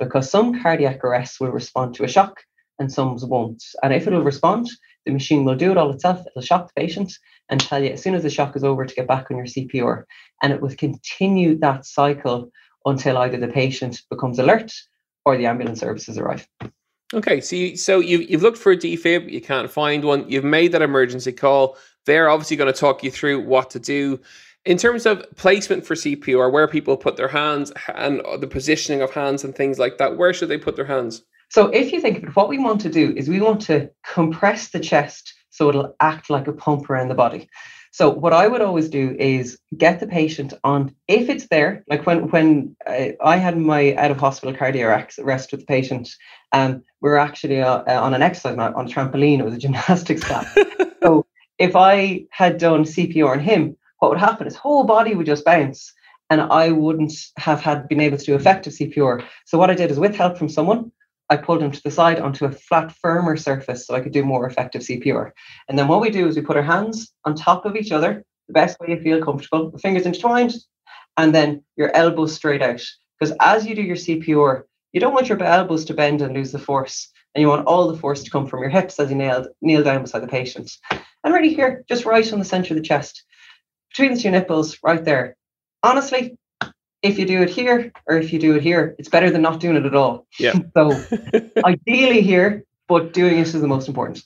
Because 0.00 0.28
some 0.30 0.60
cardiac 0.60 1.04
arrests 1.04 1.38
will 1.38 1.50
respond 1.50 1.94
to 1.94 2.04
a 2.04 2.08
shock, 2.08 2.42
and 2.80 2.92
some 2.92 3.16
won't. 3.22 3.62
And 3.84 3.92
if 3.92 4.06
it'll 4.08 4.22
respond, 4.22 4.68
the 5.08 5.14
machine 5.14 5.46
will 5.46 5.56
do 5.56 5.70
it 5.70 5.78
all 5.78 5.90
itself. 5.90 6.20
It'll 6.26 6.42
shock 6.42 6.68
the 6.68 6.80
patient 6.80 7.14
and 7.48 7.58
tell 7.58 7.82
you 7.82 7.92
as 7.92 8.02
soon 8.02 8.14
as 8.14 8.22
the 8.22 8.28
shock 8.28 8.54
is 8.54 8.62
over 8.62 8.84
to 8.84 8.94
get 8.94 9.08
back 9.08 9.30
on 9.30 9.38
your 9.38 9.46
CPR. 9.46 10.04
And 10.42 10.52
it 10.52 10.60
will 10.60 10.74
continue 10.76 11.58
that 11.60 11.86
cycle 11.86 12.50
until 12.84 13.16
either 13.16 13.38
the 13.38 13.48
patient 13.48 14.02
becomes 14.10 14.38
alert 14.38 14.70
or 15.24 15.38
the 15.38 15.46
ambulance 15.46 15.80
services 15.80 16.18
arrive. 16.18 16.46
Okay, 17.14 17.40
so 17.40 17.56
you, 17.56 17.76
so 17.78 18.00
you 18.00 18.18
you've 18.18 18.42
looked 18.42 18.58
for 18.58 18.72
a 18.72 18.76
defib, 18.76 19.32
you 19.32 19.40
can't 19.40 19.70
find 19.70 20.04
one. 20.04 20.28
You've 20.28 20.44
made 20.44 20.72
that 20.72 20.82
emergency 20.82 21.32
call. 21.32 21.78
They're 22.04 22.28
obviously 22.28 22.58
going 22.58 22.70
to 22.70 22.78
talk 22.78 23.02
you 23.02 23.10
through 23.10 23.46
what 23.46 23.70
to 23.70 23.80
do. 23.80 24.20
In 24.66 24.76
terms 24.76 25.06
of 25.06 25.24
placement 25.36 25.86
for 25.86 25.94
CPR, 25.94 26.52
where 26.52 26.68
people 26.68 26.98
put 26.98 27.16
their 27.16 27.28
hands 27.28 27.72
and 27.94 28.20
the 28.40 28.46
positioning 28.46 29.00
of 29.00 29.10
hands 29.12 29.42
and 29.42 29.56
things 29.56 29.78
like 29.78 29.96
that, 29.96 30.18
where 30.18 30.34
should 30.34 30.50
they 30.50 30.58
put 30.58 30.76
their 30.76 30.84
hands? 30.84 31.22
So 31.50 31.68
if 31.68 31.92
you 31.92 32.00
think 32.00 32.18
of 32.18 32.24
it, 32.24 32.36
what 32.36 32.48
we 32.48 32.58
want 32.58 32.80
to 32.82 32.90
do 32.90 33.14
is 33.16 33.28
we 33.28 33.40
want 33.40 33.62
to 33.62 33.90
compress 34.04 34.68
the 34.68 34.80
chest 34.80 35.34
so 35.50 35.68
it'll 35.68 35.94
act 36.00 36.30
like 36.30 36.46
a 36.46 36.52
pump 36.52 36.88
around 36.88 37.08
the 37.08 37.14
body. 37.14 37.48
So 37.90 38.10
what 38.10 38.32
I 38.32 38.46
would 38.46 38.60
always 38.60 38.88
do 38.88 39.16
is 39.18 39.58
get 39.76 39.98
the 39.98 40.06
patient 40.06 40.54
on, 40.62 40.94
if 41.08 41.28
it's 41.28 41.48
there, 41.48 41.82
like 41.88 42.06
when 42.06 42.30
when 42.30 42.76
I, 42.86 43.16
I 43.20 43.36
had 43.38 43.58
my 43.58 43.94
out 43.96 44.12
of 44.12 44.18
hospital 44.18 44.54
cardiac 44.54 45.14
arrest 45.18 45.50
with 45.50 45.60
the 45.60 45.66
patient, 45.66 46.08
um, 46.52 46.84
we 47.00 47.10
were 47.10 47.18
actually 47.18 47.60
uh, 47.60 47.82
uh 47.88 48.00
on 48.00 48.14
an 48.14 48.22
exercise 48.22 48.56
mat 48.56 48.74
on 48.74 48.86
a 48.86 48.88
trampoline. 48.88 49.40
It 49.40 49.44
was 49.44 49.54
a 49.54 49.58
gymnastics 49.64 50.22
class. 50.22 50.46
so 51.02 51.26
if 51.58 51.74
I 51.74 52.26
had 52.30 52.58
done 52.58 52.84
CPR 52.84 53.32
on 53.32 53.40
him, 53.40 53.76
what 53.98 54.10
would 54.10 54.20
happen? 54.20 54.44
His 54.44 54.54
whole 54.54 54.84
body 54.84 55.14
would 55.14 55.26
just 55.26 55.44
bounce, 55.44 55.92
and 56.30 56.40
I 56.40 56.70
wouldn't 56.70 57.14
have 57.36 57.60
had 57.60 57.88
been 57.88 58.00
able 58.00 58.18
to 58.18 58.24
do 58.24 58.36
effective 58.36 58.74
CPR. 58.74 59.24
So 59.44 59.58
what 59.58 59.70
I 59.70 59.74
did 59.74 59.90
is 59.90 59.98
with 59.98 60.14
help 60.14 60.38
from 60.38 60.48
someone, 60.48 60.92
I 61.30 61.36
pulled 61.36 61.62
him 61.62 61.70
to 61.70 61.82
the 61.82 61.90
side 61.90 62.20
onto 62.20 62.46
a 62.46 62.52
flat, 62.52 62.92
firmer 62.92 63.36
surface 63.36 63.86
so 63.86 63.94
I 63.94 64.00
could 64.00 64.12
do 64.12 64.24
more 64.24 64.46
effective 64.46 64.82
CPR. 64.82 65.32
And 65.68 65.78
then 65.78 65.88
what 65.88 66.00
we 66.00 66.10
do 66.10 66.26
is 66.26 66.36
we 66.36 66.42
put 66.42 66.56
our 66.56 66.62
hands 66.62 67.12
on 67.24 67.34
top 67.34 67.66
of 67.66 67.76
each 67.76 67.92
other, 67.92 68.24
the 68.46 68.54
best 68.54 68.78
way 68.80 68.88
you 68.90 69.00
feel 69.00 69.22
comfortable, 69.22 69.70
the 69.70 69.78
fingers 69.78 70.06
intertwined, 70.06 70.54
and 71.16 71.34
then 71.34 71.62
your 71.76 71.94
elbows 71.94 72.34
straight 72.34 72.62
out. 72.62 72.82
Because 73.18 73.36
as 73.40 73.66
you 73.66 73.74
do 73.74 73.82
your 73.82 73.96
CPR, 73.96 74.62
you 74.92 75.00
don't 75.00 75.12
want 75.12 75.28
your 75.28 75.42
elbows 75.42 75.84
to 75.86 75.94
bend 75.94 76.22
and 76.22 76.34
lose 76.34 76.52
the 76.52 76.58
force. 76.58 77.10
And 77.34 77.42
you 77.42 77.48
want 77.48 77.66
all 77.66 77.88
the 77.88 77.98
force 77.98 78.22
to 78.22 78.30
come 78.30 78.46
from 78.46 78.60
your 78.60 78.70
hips 78.70 78.98
as 78.98 79.10
you 79.10 79.16
kneel, 79.16 79.46
kneel 79.60 79.82
down 79.82 80.02
beside 80.02 80.22
the 80.22 80.28
patient. 80.28 80.70
And 81.22 81.34
really 81.34 81.52
here, 81.52 81.84
just 81.88 82.06
right 82.06 82.32
on 82.32 82.38
the 82.38 82.44
center 82.44 82.72
of 82.72 82.80
the 82.80 82.86
chest, 82.86 83.24
between 83.90 84.14
the 84.14 84.20
two 84.20 84.30
nipples, 84.30 84.78
right 84.82 85.04
there. 85.04 85.36
Honestly, 85.82 86.38
if 87.02 87.18
you 87.18 87.26
do 87.26 87.42
it 87.42 87.50
here 87.50 87.92
or 88.06 88.16
if 88.16 88.32
you 88.32 88.38
do 88.38 88.56
it 88.56 88.62
here, 88.62 88.94
it's 88.98 89.08
better 89.08 89.30
than 89.30 89.42
not 89.42 89.60
doing 89.60 89.76
it 89.76 89.86
at 89.86 89.94
all. 89.94 90.26
Yeah. 90.38 90.54
so 90.76 90.90
ideally 91.64 92.22
here, 92.22 92.64
but 92.88 93.12
doing 93.12 93.38
it 93.38 93.42
is 93.46 93.52
the 93.52 93.68
most 93.68 93.88
important. 93.88 94.24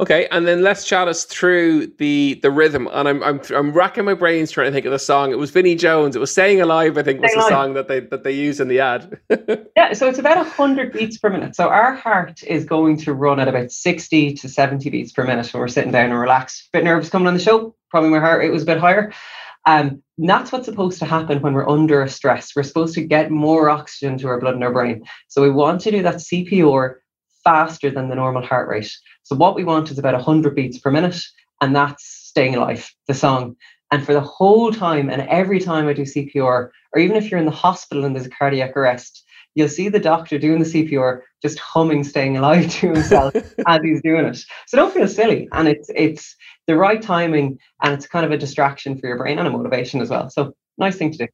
Okay, 0.00 0.26
and 0.30 0.46
then 0.46 0.62
let's 0.62 0.84
chat 0.84 1.08
us 1.08 1.24
through 1.24 1.86
the 1.98 2.38
the 2.42 2.50
rhythm. 2.50 2.88
And 2.92 3.08
I'm 3.08 3.22
I'm 3.22 3.40
I'm 3.54 3.72
racking 3.72 4.04
my 4.04 4.14
brains 4.14 4.50
trying 4.50 4.66
to 4.66 4.72
think 4.72 4.86
of 4.86 4.92
the 4.92 4.98
song. 4.98 5.32
It 5.32 5.38
was 5.38 5.50
Vinnie 5.50 5.74
Jones. 5.74 6.16
It 6.16 6.18
was 6.18 6.30
"Staying 6.30 6.60
Alive." 6.60 6.98
I 6.98 7.02
think 7.02 7.20
was 7.20 7.32
the 7.34 7.48
song 7.48 7.74
that 7.74 7.88
they 7.88 8.00
that 8.00 8.24
they 8.24 8.32
use 8.32 8.58
in 8.60 8.68
the 8.68 8.80
ad. 8.80 9.18
yeah, 9.76 9.92
so 9.92 10.08
it's 10.08 10.18
about 10.18 10.44
hundred 10.46 10.92
beats 10.92 11.18
per 11.18 11.30
minute. 11.30 11.54
So 11.54 11.68
our 11.68 11.94
heart 11.94 12.42
is 12.44 12.64
going 12.64 12.96
to 12.98 13.12
run 13.12 13.38
at 13.38 13.48
about 13.48 13.70
sixty 13.70 14.32
to 14.34 14.48
seventy 14.48 14.90
beats 14.90 15.12
per 15.12 15.24
minute 15.24 15.52
when 15.52 15.60
we're 15.60 15.68
sitting 15.68 15.92
down 15.92 16.10
and 16.10 16.18
relaxed. 16.18 16.68
Bit 16.72 16.84
nervous 16.84 17.10
coming 17.10 17.28
on 17.28 17.34
the 17.34 17.40
show. 17.40 17.74
Probably 17.90 18.10
my 18.10 18.20
heart 18.20 18.44
it 18.44 18.50
was 18.50 18.62
a 18.62 18.66
bit 18.66 18.78
higher. 18.78 19.12
Um, 19.66 20.02
that's 20.18 20.52
what's 20.52 20.66
supposed 20.66 20.98
to 20.98 21.04
happen 21.04 21.40
when 21.40 21.54
we're 21.54 21.68
under 21.68 22.02
a 22.02 22.08
stress. 22.08 22.52
We're 22.54 22.62
supposed 22.62 22.94
to 22.94 23.02
get 23.02 23.30
more 23.30 23.70
oxygen 23.70 24.18
to 24.18 24.28
our 24.28 24.40
blood 24.40 24.54
and 24.54 24.64
our 24.64 24.72
brain. 24.72 25.04
So 25.28 25.42
we 25.42 25.50
want 25.50 25.80
to 25.82 25.90
do 25.90 26.02
that 26.02 26.16
CPR 26.16 26.96
faster 27.44 27.90
than 27.90 28.08
the 28.08 28.14
normal 28.14 28.42
heart 28.42 28.68
rate. 28.68 28.92
So 29.22 29.36
what 29.36 29.54
we 29.54 29.64
want 29.64 29.90
is 29.90 29.98
about 29.98 30.14
100 30.14 30.54
beats 30.54 30.78
per 30.78 30.90
minute, 30.90 31.20
and 31.60 31.74
that's 31.74 32.04
staying 32.04 32.56
alive, 32.56 32.90
the 33.06 33.14
song. 33.14 33.56
And 33.90 34.04
for 34.04 34.14
the 34.14 34.20
whole 34.20 34.72
time, 34.72 35.10
and 35.10 35.22
every 35.22 35.60
time 35.60 35.86
I 35.86 35.92
do 35.92 36.02
CPR, 36.02 36.36
or 36.94 36.98
even 36.98 37.16
if 37.16 37.30
you're 37.30 37.40
in 37.40 37.46
the 37.46 37.52
hospital 37.52 38.04
and 38.04 38.14
there's 38.14 38.26
a 38.26 38.30
cardiac 38.30 38.76
arrest, 38.76 39.24
you'll 39.54 39.68
see 39.68 39.88
the 39.88 39.98
doctor 39.98 40.38
doing 40.38 40.60
the 40.60 40.64
CPR 40.64 41.20
just 41.42 41.58
humming 41.58 42.04
staying 42.04 42.36
alive 42.36 42.70
to 42.70 42.92
himself 42.92 43.34
as 43.66 43.80
he's 43.82 44.02
doing 44.02 44.24
it. 44.26 44.36
So 44.66 44.76
don't 44.76 44.94
feel 44.94 45.08
silly. 45.08 45.48
And 45.52 45.68
it's 45.68 45.90
it's 45.94 46.36
the 46.66 46.76
right 46.76 47.02
timing 47.02 47.58
and 47.82 47.92
it's 47.92 48.06
kind 48.06 48.24
of 48.24 48.32
a 48.32 48.38
distraction 48.38 48.98
for 48.98 49.08
your 49.08 49.18
brain 49.18 49.38
and 49.38 49.48
a 49.48 49.50
motivation 49.50 50.00
as 50.00 50.10
well. 50.10 50.30
So 50.30 50.54
nice 50.78 50.96
thing 50.96 51.12
to 51.12 51.18
do. 51.18 51.26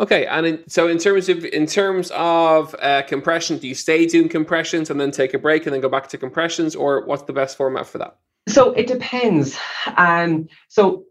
Okay, 0.00 0.26
and 0.26 0.46
in, 0.46 0.68
so 0.68 0.88
in 0.88 0.98
terms 0.98 1.28
of 1.28 1.44
in 1.44 1.66
terms 1.66 2.10
of 2.14 2.74
uh, 2.80 3.02
compression, 3.02 3.58
do 3.58 3.68
you 3.68 3.74
stay 3.74 4.06
doing 4.06 4.28
compressions 4.28 4.90
and 4.90 5.00
then 5.00 5.10
take 5.10 5.34
a 5.34 5.38
break 5.38 5.66
and 5.66 5.74
then 5.74 5.80
go 5.80 5.88
back 5.88 6.08
to 6.08 6.18
compressions, 6.18 6.74
or 6.74 7.04
what's 7.04 7.22
the 7.24 7.32
best 7.32 7.56
format 7.56 7.86
for 7.86 7.98
that? 7.98 8.16
So 8.48 8.72
it 8.72 8.86
depends. 8.86 9.56
Um, 9.96 10.48
so 10.68 11.04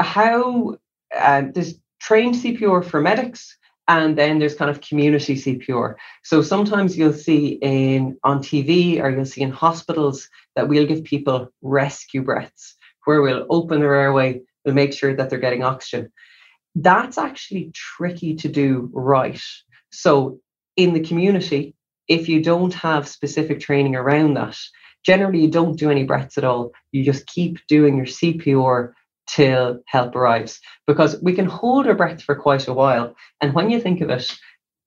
how 0.00 0.76
uh, 1.16 1.44
there's 1.54 1.74
trained 2.00 2.34
CPR 2.34 2.84
for 2.84 3.00
medics, 3.00 3.56
and 3.88 4.18
then 4.18 4.38
there's 4.38 4.54
kind 4.54 4.70
of 4.70 4.80
community 4.80 5.34
CPR. 5.34 5.94
So 6.24 6.42
sometimes 6.42 6.98
you'll 6.98 7.12
see 7.12 7.58
in 7.62 8.18
on 8.24 8.40
TV 8.40 9.00
or 9.00 9.10
you'll 9.10 9.24
see 9.24 9.42
in 9.42 9.50
hospitals 9.50 10.28
that 10.56 10.68
we'll 10.68 10.86
give 10.86 11.04
people 11.04 11.48
rescue 11.62 12.22
breaths 12.22 12.76
where 13.04 13.22
we'll 13.22 13.46
open 13.48 13.80
their 13.80 13.94
airway, 13.94 14.40
we'll 14.64 14.74
make 14.74 14.92
sure 14.92 15.14
that 15.14 15.30
they're 15.30 15.38
getting 15.38 15.62
oxygen. 15.62 16.12
That's 16.74 17.16
actually 17.16 17.70
tricky 17.72 18.34
to 18.36 18.48
do 18.48 18.90
right. 18.92 19.40
So, 19.90 20.40
in 20.76 20.92
the 20.92 21.00
community, 21.00 21.74
if 22.06 22.28
you 22.28 22.42
don't 22.42 22.74
have 22.74 23.08
specific 23.08 23.60
training 23.60 23.96
around 23.96 24.34
that, 24.34 24.58
generally 25.04 25.40
you 25.40 25.50
don't 25.50 25.78
do 25.78 25.90
any 25.90 26.04
breaths 26.04 26.36
at 26.36 26.44
all. 26.44 26.72
You 26.92 27.02
just 27.02 27.26
keep 27.26 27.58
doing 27.66 27.96
your 27.96 28.06
CPR 28.06 28.92
till 29.26 29.80
help 29.86 30.14
arrives 30.14 30.60
because 30.86 31.20
we 31.22 31.34
can 31.34 31.46
hold 31.46 31.86
our 31.86 31.94
breath 31.94 32.22
for 32.22 32.34
quite 32.34 32.68
a 32.68 32.74
while. 32.74 33.14
And 33.40 33.54
when 33.54 33.70
you 33.70 33.80
think 33.80 34.00
of 34.00 34.10
it, 34.10 34.36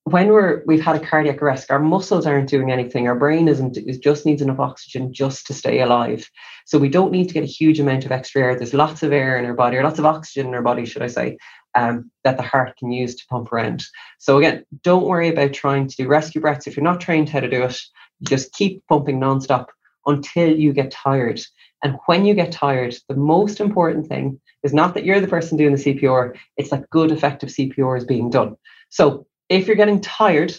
when 0.06 0.30
we're 0.30 0.64
we've 0.66 0.84
had 0.84 0.96
a 0.96 1.06
cardiac 1.06 1.42
arrest, 1.42 1.70
our 1.70 1.80
muscles 1.80 2.26
aren't 2.26 2.50
doing 2.50 2.72
anything. 2.72 3.08
Our 3.08 3.16
brain 3.16 3.48
isn't 3.48 3.78
it 3.78 4.02
just 4.02 4.26
needs 4.26 4.42
enough 4.42 4.60
oxygen 4.60 5.14
just 5.14 5.46
to 5.48 5.54
stay 5.54 5.82
alive. 5.82 6.30
So 6.66 6.80
we 6.80 6.90
don't 6.90 7.12
need 7.12 7.28
to 7.28 7.34
get 7.34 7.44
a 7.44 7.48
huge 7.48 7.80
amount 7.80 8.06
of 8.06 8.12
extra 8.12 8.42
air. 8.42 8.56
There's 8.56 8.74
lots 8.74 9.04
of 9.04 9.12
air 9.12 9.38
in 9.38 9.46
our 9.46 9.54
body, 9.54 9.78
or 9.78 9.84
lots 9.84 10.00
of 10.00 10.06
oxygen 10.06 10.48
in 10.48 10.56
our 10.56 10.62
body, 10.62 10.86
should 10.86 11.04
I 11.04 11.08
say, 11.08 11.38
um, 11.76 12.10
that 12.24 12.38
the 12.38 12.44
heart 12.44 12.76
can 12.78 12.92
use 12.92 13.16
to 13.16 13.28
pump 13.28 13.52
around. 13.52 13.84
So 14.18 14.38
again, 14.38 14.66
don't 14.84 15.06
worry 15.06 15.30
about 15.30 15.54
trying 15.54 15.88
to 15.88 15.96
do 15.96 16.08
rescue 16.08 16.42
breaths. 16.42 16.66
If 16.66 16.76
you're 16.76 16.84
not 16.84 17.02
trained 17.02 17.30
how 17.30 17.42
to 17.42 17.50
do 17.50 17.64
it, 17.64 17.78
just 18.24 18.54
keep 18.54 18.86
pumping 18.88 19.20
nonstop 19.20 19.68
until 20.06 20.50
you 20.50 20.74
get 20.74 20.92
tired. 20.92 21.42
And 21.84 21.98
when 22.06 22.26
you 22.26 22.34
get 22.34 22.52
tired, 22.52 22.96
the 23.08 23.16
most 23.16 23.60
important 23.60 24.08
thing 24.08 24.40
is 24.64 24.74
not 24.74 24.94
that 24.94 25.06
you're 25.06 25.22
the 25.22 25.28
person 25.28 25.58
doing 25.58 25.76
the 25.76 25.82
CPR, 25.82 26.36
it's 26.58 26.72
that 26.72 26.90
good, 26.90 27.12
effective 27.12 27.50
CPR 27.50 27.98
is 27.98 28.06
being 28.06 28.30
done. 28.30 28.58
So 28.90 29.26
if 29.48 29.68
you're 29.68 29.76
getting 29.76 30.02
tired 30.02 30.54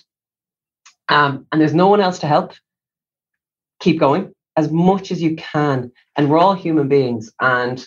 um, 1.08 1.46
and 1.52 1.60
there's 1.60 1.74
no 1.74 1.88
one 1.88 2.00
else 2.00 2.18
to 2.20 2.26
help, 2.26 2.54
keep 3.80 3.98
going 3.98 4.32
as 4.56 4.70
much 4.70 5.10
as 5.10 5.22
you 5.22 5.36
can. 5.36 5.92
And 6.16 6.30
we're 6.30 6.38
all 6.38 6.54
human 6.54 6.88
beings. 6.88 7.32
And 7.40 7.84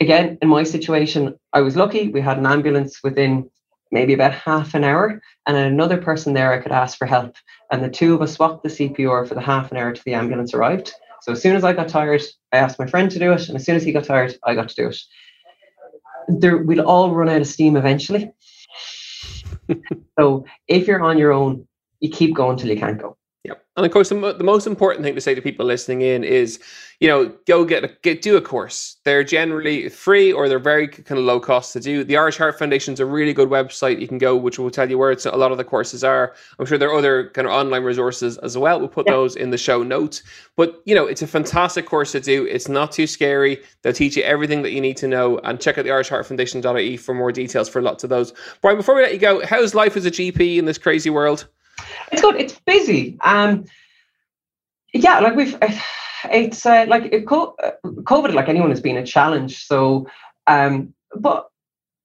again, 0.00 0.38
in 0.42 0.48
my 0.48 0.62
situation, 0.62 1.38
I 1.52 1.60
was 1.60 1.76
lucky. 1.76 2.08
We 2.08 2.20
had 2.20 2.38
an 2.38 2.46
ambulance 2.46 3.00
within 3.02 3.50
maybe 3.92 4.14
about 4.14 4.32
half 4.32 4.74
an 4.74 4.84
hour, 4.84 5.20
and 5.46 5.56
another 5.56 5.96
person 5.96 6.32
there 6.32 6.52
I 6.52 6.58
could 6.58 6.72
ask 6.72 6.96
for 6.96 7.06
help. 7.06 7.34
And 7.72 7.82
the 7.82 7.88
two 7.88 8.14
of 8.14 8.22
us 8.22 8.34
swapped 8.34 8.62
the 8.62 8.68
CPR 8.68 9.26
for 9.26 9.34
the 9.34 9.40
half 9.40 9.70
an 9.70 9.78
hour 9.78 9.92
till 9.92 10.02
the 10.06 10.14
ambulance 10.14 10.54
arrived. 10.54 10.92
So 11.22 11.32
as 11.32 11.42
soon 11.42 11.56
as 11.56 11.64
I 11.64 11.72
got 11.72 11.88
tired, 11.88 12.22
I 12.52 12.58
asked 12.58 12.78
my 12.78 12.86
friend 12.86 13.10
to 13.10 13.18
do 13.18 13.32
it, 13.32 13.48
and 13.48 13.56
as 13.56 13.64
soon 13.64 13.76
as 13.76 13.82
he 13.82 13.92
got 13.92 14.04
tired, 14.04 14.36
I 14.44 14.54
got 14.54 14.68
to 14.68 14.74
do 14.74 14.88
it. 14.88 14.98
There, 16.28 16.58
we'll 16.58 16.86
all 16.86 17.14
run 17.14 17.28
out 17.28 17.40
of 17.40 17.46
steam 17.46 17.76
eventually. 17.76 18.32
so 20.18 20.44
if 20.68 20.86
you're 20.86 21.02
on 21.02 21.18
your 21.18 21.32
own, 21.32 21.66
you 22.00 22.10
keep 22.10 22.34
going 22.34 22.56
till 22.56 22.70
you 22.70 22.78
can't 22.78 23.00
go. 23.00 23.16
Yep. 23.44 23.64
And 23.78 23.86
of 23.86 23.92
course, 23.92 24.10
the, 24.10 24.16
mo- 24.16 24.34
the 24.34 24.44
most 24.44 24.66
important 24.66 25.02
thing 25.02 25.14
to 25.14 25.20
say 25.20 25.34
to 25.34 25.40
people 25.40 25.64
listening 25.64 26.02
in 26.02 26.24
is, 26.24 26.60
you 26.98 27.08
know, 27.08 27.32
go 27.46 27.64
get 27.64 27.84
a, 27.84 27.88
get 28.02 28.20
do 28.20 28.36
a 28.36 28.42
course. 28.42 28.98
They're 29.04 29.24
generally 29.24 29.88
free 29.88 30.30
or 30.30 30.46
they're 30.46 30.58
very 30.58 30.86
kind 30.86 31.18
of 31.18 31.24
low 31.24 31.40
cost 31.40 31.72
to 31.72 31.80
do. 31.80 32.04
The 32.04 32.18
Irish 32.18 32.36
Heart 32.36 32.58
Foundation 32.58 32.92
is 32.92 33.00
a 33.00 33.06
really 33.06 33.32
good 33.32 33.48
website 33.48 33.98
you 33.98 34.06
can 34.06 34.18
go, 34.18 34.36
which 34.36 34.58
will 34.58 34.70
tell 34.70 34.90
you 34.90 34.98
where 34.98 35.10
it's, 35.10 35.24
a 35.24 35.30
lot 35.30 35.52
of 35.52 35.56
the 35.56 35.64
courses 35.64 36.04
are. 36.04 36.34
I'm 36.58 36.66
sure 36.66 36.76
there 36.76 36.90
are 36.90 36.98
other 36.98 37.30
kind 37.30 37.46
of 37.46 37.54
online 37.54 37.82
resources 37.82 38.36
as 38.38 38.58
well. 38.58 38.78
We'll 38.78 38.88
put 38.88 39.06
those 39.06 39.36
in 39.36 39.48
the 39.48 39.56
show 39.56 39.82
notes. 39.82 40.22
But 40.56 40.82
you 40.84 40.94
know, 40.94 41.06
it's 41.06 41.22
a 41.22 41.26
fantastic 41.26 41.86
course 41.86 42.12
to 42.12 42.20
do. 42.20 42.44
It's 42.44 42.68
not 42.68 42.92
too 42.92 43.06
scary. 43.06 43.62
They'll 43.80 43.94
teach 43.94 44.18
you 44.18 44.22
everything 44.22 44.60
that 44.62 44.72
you 44.72 44.82
need 44.82 44.98
to 44.98 45.08
know. 45.08 45.38
And 45.44 45.58
check 45.58 45.78
out 45.78 45.84
the 45.84 45.92
Irish 45.92 46.10
Heart 46.10 46.26
Foundation.ie 46.26 46.98
for 46.98 47.14
more 47.14 47.32
details 47.32 47.70
for 47.70 47.80
lots 47.80 48.04
of 48.04 48.10
those. 48.10 48.34
Brian, 48.60 48.76
before 48.76 48.96
we 48.96 49.00
let 49.00 49.14
you 49.14 49.18
go, 49.18 49.46
how's 49.46 49.74
life 49.74 49.96
as 49.96 50.04
a 50.04 50.10
GP 50.10 50.58
in 50.58 50.66
this 50.66 50.76
crazy 50.76 51.08
world? 51.08 51.46
It's 52.12 52.22
good. 52.22 52.36
It's 52.36 52.58
busy. 52.60 53.18
Um, 53.22 53.64
yeah, 54.92 55.20
like 55.20 55.36
we've, 55.36 55.56
it's 56.30 56.66
uh, 56.66 56.86
like 56.88 57.10
COVID, 57.12 58.34
like 58.34 58.48
anyone, 58.48 58.70
has 58.70 58.80
been 58.80 58.96
a 58.96 59.06
challenge. 59.06 59.64
So, 59.64 60.06
um, 60.46 60.94
but 61.16 61.48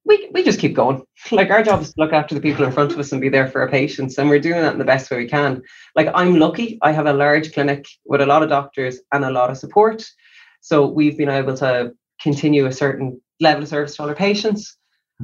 we 0.06 0.30
we 0.32 0.44
just 0.44 0.60
keep 0.60 0.74
going. 0.74 1.04
Like 1.32 1.50
our 1.50 1.64
job 1.64 1.82
is 1.82 1.92
to 1.94 2.00
look 2.00 2.14
after 2.14 2.36
the 2.36 2.42
people 2.42 2.66
in 2.66 2.72
front 2.72 2.92
of 2.92 3.00
us 3.00 3.12
and 3.12 3.20
be 3.20 3.30
there 3.30 3.48
for 3.48 3.62
our 3.62 3.70
patients, 3.70 4.18
and 4.18 4.30
we're 4.30 4.40
doing 4.40 4.62
that 4.62 4.74
in 4.74 4.80
the 4.80 4.86
best 4.86 5.10
way 5.10 5.18
we 5.18 5.28
can. 5.28 5.64
Like 5.96 6.10
I'm 6.14 6.38
lucky; 6.38 6.78
I 6.84 6.92
have 6.92 7.08
a 7.08 7.14
large 7.14 7.52
clinic 7.54 7.88
with 8.06 8.22
a 8.22 8.26
lot 8.28 8.44
of 8.44 8.50
doctors 8.50 9.00
and 9.12 9.26
a 9.26 9.32
lot 9.32 9.50
of 9.50 9.58
support, 9.58 10.06
so 10.62 10.86
we've 10.86 11.18
been 11.18 11.30
able 11.30 11.58
to 11.58 11.94
continue 12.22 12.68
a 12.68 12.72
certain 12.72 13.20
level 13.40 13.64
of 13.64 13.70
service 13.70 13.96
to 13.96 14.04
all 14.04 14.10
our 14.10 14.16
patients. 14.16 14.78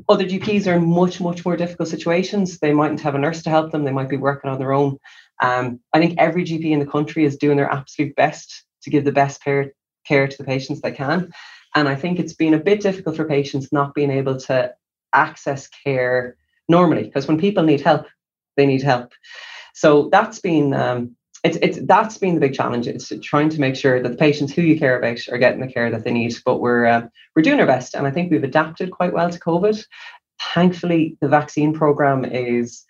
Other 0.07 0.25
GPs 0.25 0.67
are 0.67 0.75
in 0.75 0.85
much, 0.85 1.19
much 1.19 1.43
more 1.45 1.57
difficult 1.57 1.89
situations. 1.89 2.59
They 2.59 2.73
mightn't 2.73 3.01
have 3.01 3.15
a 3.15 3.19
nurse 3.19 3.43
to 3.43 3.49
help 3.49 3.71
them. 3.71 3.83
They 3.83 3.91
might 3.91 4.09
be 4.09 4.17
working 4.17 4.49
on 4.49 4.57
their 4.57 4.71
own. 4.71 4.97
Um, 5.41 5.79
I 5.93 5.99
think 5.99 6.15
every 6.17 6.45
GP 6.45 6.71
in 6.71 6.79
the 6.79 6.85
country 6.85 7.25
is 7.25 7.37
doing 7.37 7.57
their 7.57 7.69
absolute 7.69 8.15
best 8.15 8.63
to 8.83 8.89
give 8.89 9.03
the 9.03 9.11
best 9.11 9.43
care, 9.43 9.73
care 10.07 10.27
to 10.27 10.37
the 10.37 10.43
patients 10.43 10.81
they 10.81 10.91
can. 10.91 11.31
And 11.75 11.89
I 11.89 11.95
think 11.95 12.19
it's 12.19 12.33
been 12.33 12.53
a 12.53 12.59
bit 12.59 12.81
difficult 12.81 13.17
for 13.17 13.25
patients 13.25 13.69
not 13.71 13.93
being 13.93 14.11
able 14.11 14.37
to 14.41 14.73
access 15.13 15.67
care 15.67 16.37
normally 16.69 17.03
because 17.03 17.27
when 17.27 17.39
people 17.39 17.63
need 17.63 17.81
help, 17.81 18.05
they 18.57 18.65
need 18.65 18.83
help. 18.83 19.11
So 19.73 20.09
that's 20.11 20.39
been 20.39 20.73
um, 20.73 21.15
it's 21.43 21.57
it's 21.61 21.79
that's 21.87 22.17
been 22.17 22.35
the 22.35 22.41
big 22.41 22.53
challenge. 22.53 22.87
It's 22.87 23.11
trying 23.23 23.49
to 23.49 23.59
make 23.59 23.75
sure 23.75 24.01
that 24.01 24.09
the 24.09 24.17
patients 24.17 24.53
who 24.53 24.61
you 24.61 24.77
care 24.77 24.97
about 24.97 25.19
are 25.29 25.37
getting 25.37 25.59
the 25.59 25.71
care 25.71 25.89
that 25.89 26.03
they 26.03 26.11
need. 26.11 26.35
But 26.45 26.59
we're 26.59 26.85
uh, 26.85 27.07
we're 27.35 27.41
doing 27.41 27.59
our 27.59 27.65
best, 27.65 27.95
and 27.95 28.05
I 28.05 28.11
think 28.11 28.31
we've 28.31 28.43
adapted 28.43 28.91
quite 28.91 29.13
well 29.13 29.29
to 29.29 29.39
COVID. 29.39 29.83
Thankfully, 30.53 31.17
the 31.19 31.27
vaccine 31.27 31.73
program 31.73 32.25
is 32.25 32.85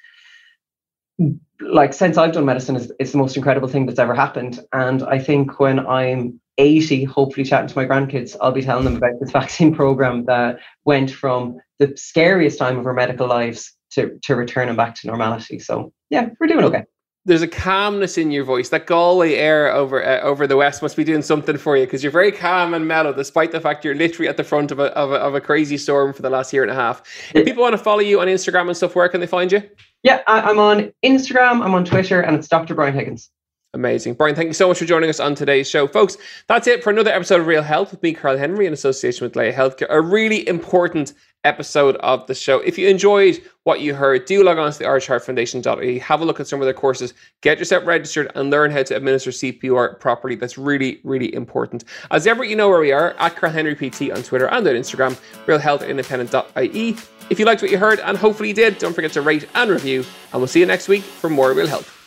like 1.62 1.94
since 1.94 2.18
I've 2.18 2.34
done 2.34 2.46
medicine, 2.46 2.76
is 2.76 2.92
it's 3.00 3.14
the 3.14 3.18
most 3.18 3.38
incredible 3.38 3.70
thing 3.70 3.86
that's 3.86 4.00
ever 4.00 4.16
happened. 4.16 4.60
And 4.74 5.04
I 5.04 5.20
think 5.20 5.60
when 5.60 5.86
I'm 5.86 6.42
80, 6.58 7.06
hopefully 7.06 7.46
chatting 7.46 7.70
to 7.70 7.78
my 7.78 7.86
grandkids, 7.86 8.36
I'll 8.42 8.52
be 8.52 8.64
telling 8.64 8.84
them 8.84 8.98
about 8.98 9.20
this 9.22 9.32
vaccine 9.42 9.74
program 9.74 10.26
that 10.26 10.60
went 10.84 11.12
from 11.12 11.58
the 11.80 11.94
scariest 11.96 12.60
time 12.60 12.78
of 12.78 12.86
our 12.86 12.94
medical 12.94 13.28
lives 13.28 13.74
to 13.92 14.20
to 14.24 14.36
returning 14.36 14.76
back 14.76 14.96
to 14.96 15.08
normality. 15.08 15.60
So 15.60 15.94
yeah, 16.10 16.30
we're 16.40 16.48
doing 16.48 16.66
okay 16.66 16.84
there's 17.26 17.42
a 17.42 17.48
calmness 17.48 18.18
in 18.18 18.32
your 18.32 18.44
voice. 18.44 18.70
That 18.70 18.88
Galway 18.88 19.36
air 19.36 19.72
over 19.72 20.04
uh, 20.04 20.22
over 20.22 20.48
the 20.48 20.58
west 20.58 20.82
must 20.82 20.96
be 20.96 21.04
doing 21.04 21.22
something 21.22 21.58
for 21.58 21.78
you 21.78 21.86
because 21.86 22.04
you're 22.04 22.12
very 22.12 22.32
calm 22.32 22.74
and 22.74 22.88
mellow, 22.88 23.14
despite 23.14 23.52
the 23.52 23.62
fact 23.62 23.86
you're 23.86 23.96
literally 23.96 24.28
at 24.28 24.38
the 24.38 24.44
front 24.44 24.72
of 24.72 24.80
a, 24.80 24.86
of 24.98 25.12
a, 25.12 25.16
of 25.16 25.36
a 25.36 25.42
crazy 25.42 25.78
storm 25.78 26.14
for 26.14 26.22
the 26.22 26.30
last 26.30 26.52
year 26.52 26.64
and 26.64 26.72
a 26.72 26.76
half. 26.76 27.04
If 27.36 27.46
people 27.46 27.62
want 27.62 27.74
to 27.74 27.78
follow 27.78 28.00
you 28.00 28.20
on 28.20 28.28
Instagram 28.28 28.68
and 28.68 28.76
stuff, 28.76 28.96
where 28.96 29.08
can 29.08 29.22
they 29.22 29.28
find 29.28 29.52
you? 29.52 29.62
Yeah, 30.04 30.22
I, 30.26 30.42
I'm 30.42 30.58
on 30.58 30.92
Instagram, 31.06 31.64
I'm 31.64 31.76
on 31.76 31.86
Twitter, 31.86 32.22
and 32.22 32.36
it's 32.36 32.48
Dr. 32.48 32.74
Brian 32.74 32.96
Higgins. 32.96 33.30
Amazing. 33.74 34.16
Brian, 34.16 34.36
thank 34.36 34.48
you 34.48 34.54
so 34.54 34.68
much 34.68 34.80
for 34.80 34.86
joining 34.86 35.10
us 35.10 35.22
on 35.22 35.34
today's 35.34 35.70
show. 35.70 35.88
Folks, 35.88 36.18
that's 36.48 36.68
it 36.68 36.84
for 36.84 36.90
another 36.90 37.12
episode 37.12 37.40
of 37.40 37.48
Real 37.48 37.62
Health 37.62 37.92
with 37.92 38.04
me, 38.04 38.14
Carl 38.14 38.38
Henry, 38.38 38.66
in 38.66 38.74
association 38.74 39.26
with 39.26 39.38
Laya 39.38 39.54
Healthcare. 39.54 39.88
A 39.90 40.02
really 40.02 40.46
important 40.46 41.14
episode 41.46 41.96
of 41.98 42.28
the 42.28 42.36
show. 42.36 42.60
If 42.60 42.78
you 42.78 42.90
enjoyed 42.90 43.42
what 43.64 43.80
you 43.80 43.94
heard, 43.96 44.26
do 44.26 44.44
log 44.44 44.58
on 44.58 44.70
to 44.74 44.78
the 44.78 44.86
Irish 44.86 45.08
Heart 45.08 45.24
Foundation.ie, 45.24 46.00
have 46.00 46.20
a 46.20 46.26
look 46.26 46.42
at 46.42 46.48
some 46.48 46.60
of 46.60 46.66
their 46.66 46.74
courses, 46.74 47.14
get 47.40 47.60
yourself 47.60 47.86
registered, 47.88 48.30
and 48.36 48.50
learn 48.50 48.72
how 48.72 48.84
to 48.84 48.96
administer 48.96 49.32
CPR 49.32 49.98
properly. 50.02 50.36
That's 50.36 50.58
really, 50.58 51.00
really 51.06 51.34
important. 51.34 51.86
As 52.12 52.28
ever, 52.28 52.44
you 52.44 52.58
know 52.58 52.68
where 52.68 52.82
we 52.82 52.92
are 52.92 53.16
at 53.20 53.38
Carl 53.38 53.54
Henry 53.54 53.74
PT 53.74 54.12
on 54.12 54.22
Twitter 54.22 54.48
and 54.48 54.68
on 54.68 54.76
Instagram, 54.76 55.18
realhealthindependent.ie. 55.46 56.98
If 57.30 57.40
you 57.40 57.46
liked 57.46 57.62
what 57.62 57.72
you 57.72 57.78
heard, 57.78 58.02
and 58.02 58.18
hopefully 58.18 58.50
you 58.50 58.56
did, 58.56 58.80
don't 58.80 58.94
forget 58.94 59.14
to 59.14 59.22
rate 59.22 59.48
and 59.56 59.72
review, 59.72 60.04
and 60.34 60.42
we'll 60.42 60.48
see 60.48 60.60
you 60.60 60.66
next 60.66 60.90
week 60.90 61.04
for 61.04 61.30
more 61.30 61.54
Real 61.54 61.68
Health. 61.68 62.01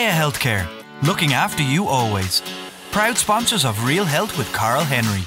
Laya 0.00 0.12
Healthcare, 0.12 0.66
looking 1.02 1.34
after 1.34 1.62
you 1.62 1.86
always. 1.86 2.40
Proud 2.90 3.18
sponsors 3.18 3.66
of 3.66 3.84
Real 3.84 4.06
Health 4.06 4.38
with 4.38 4.50
Carl 4.50 4.82
Henry. 4.82 5.24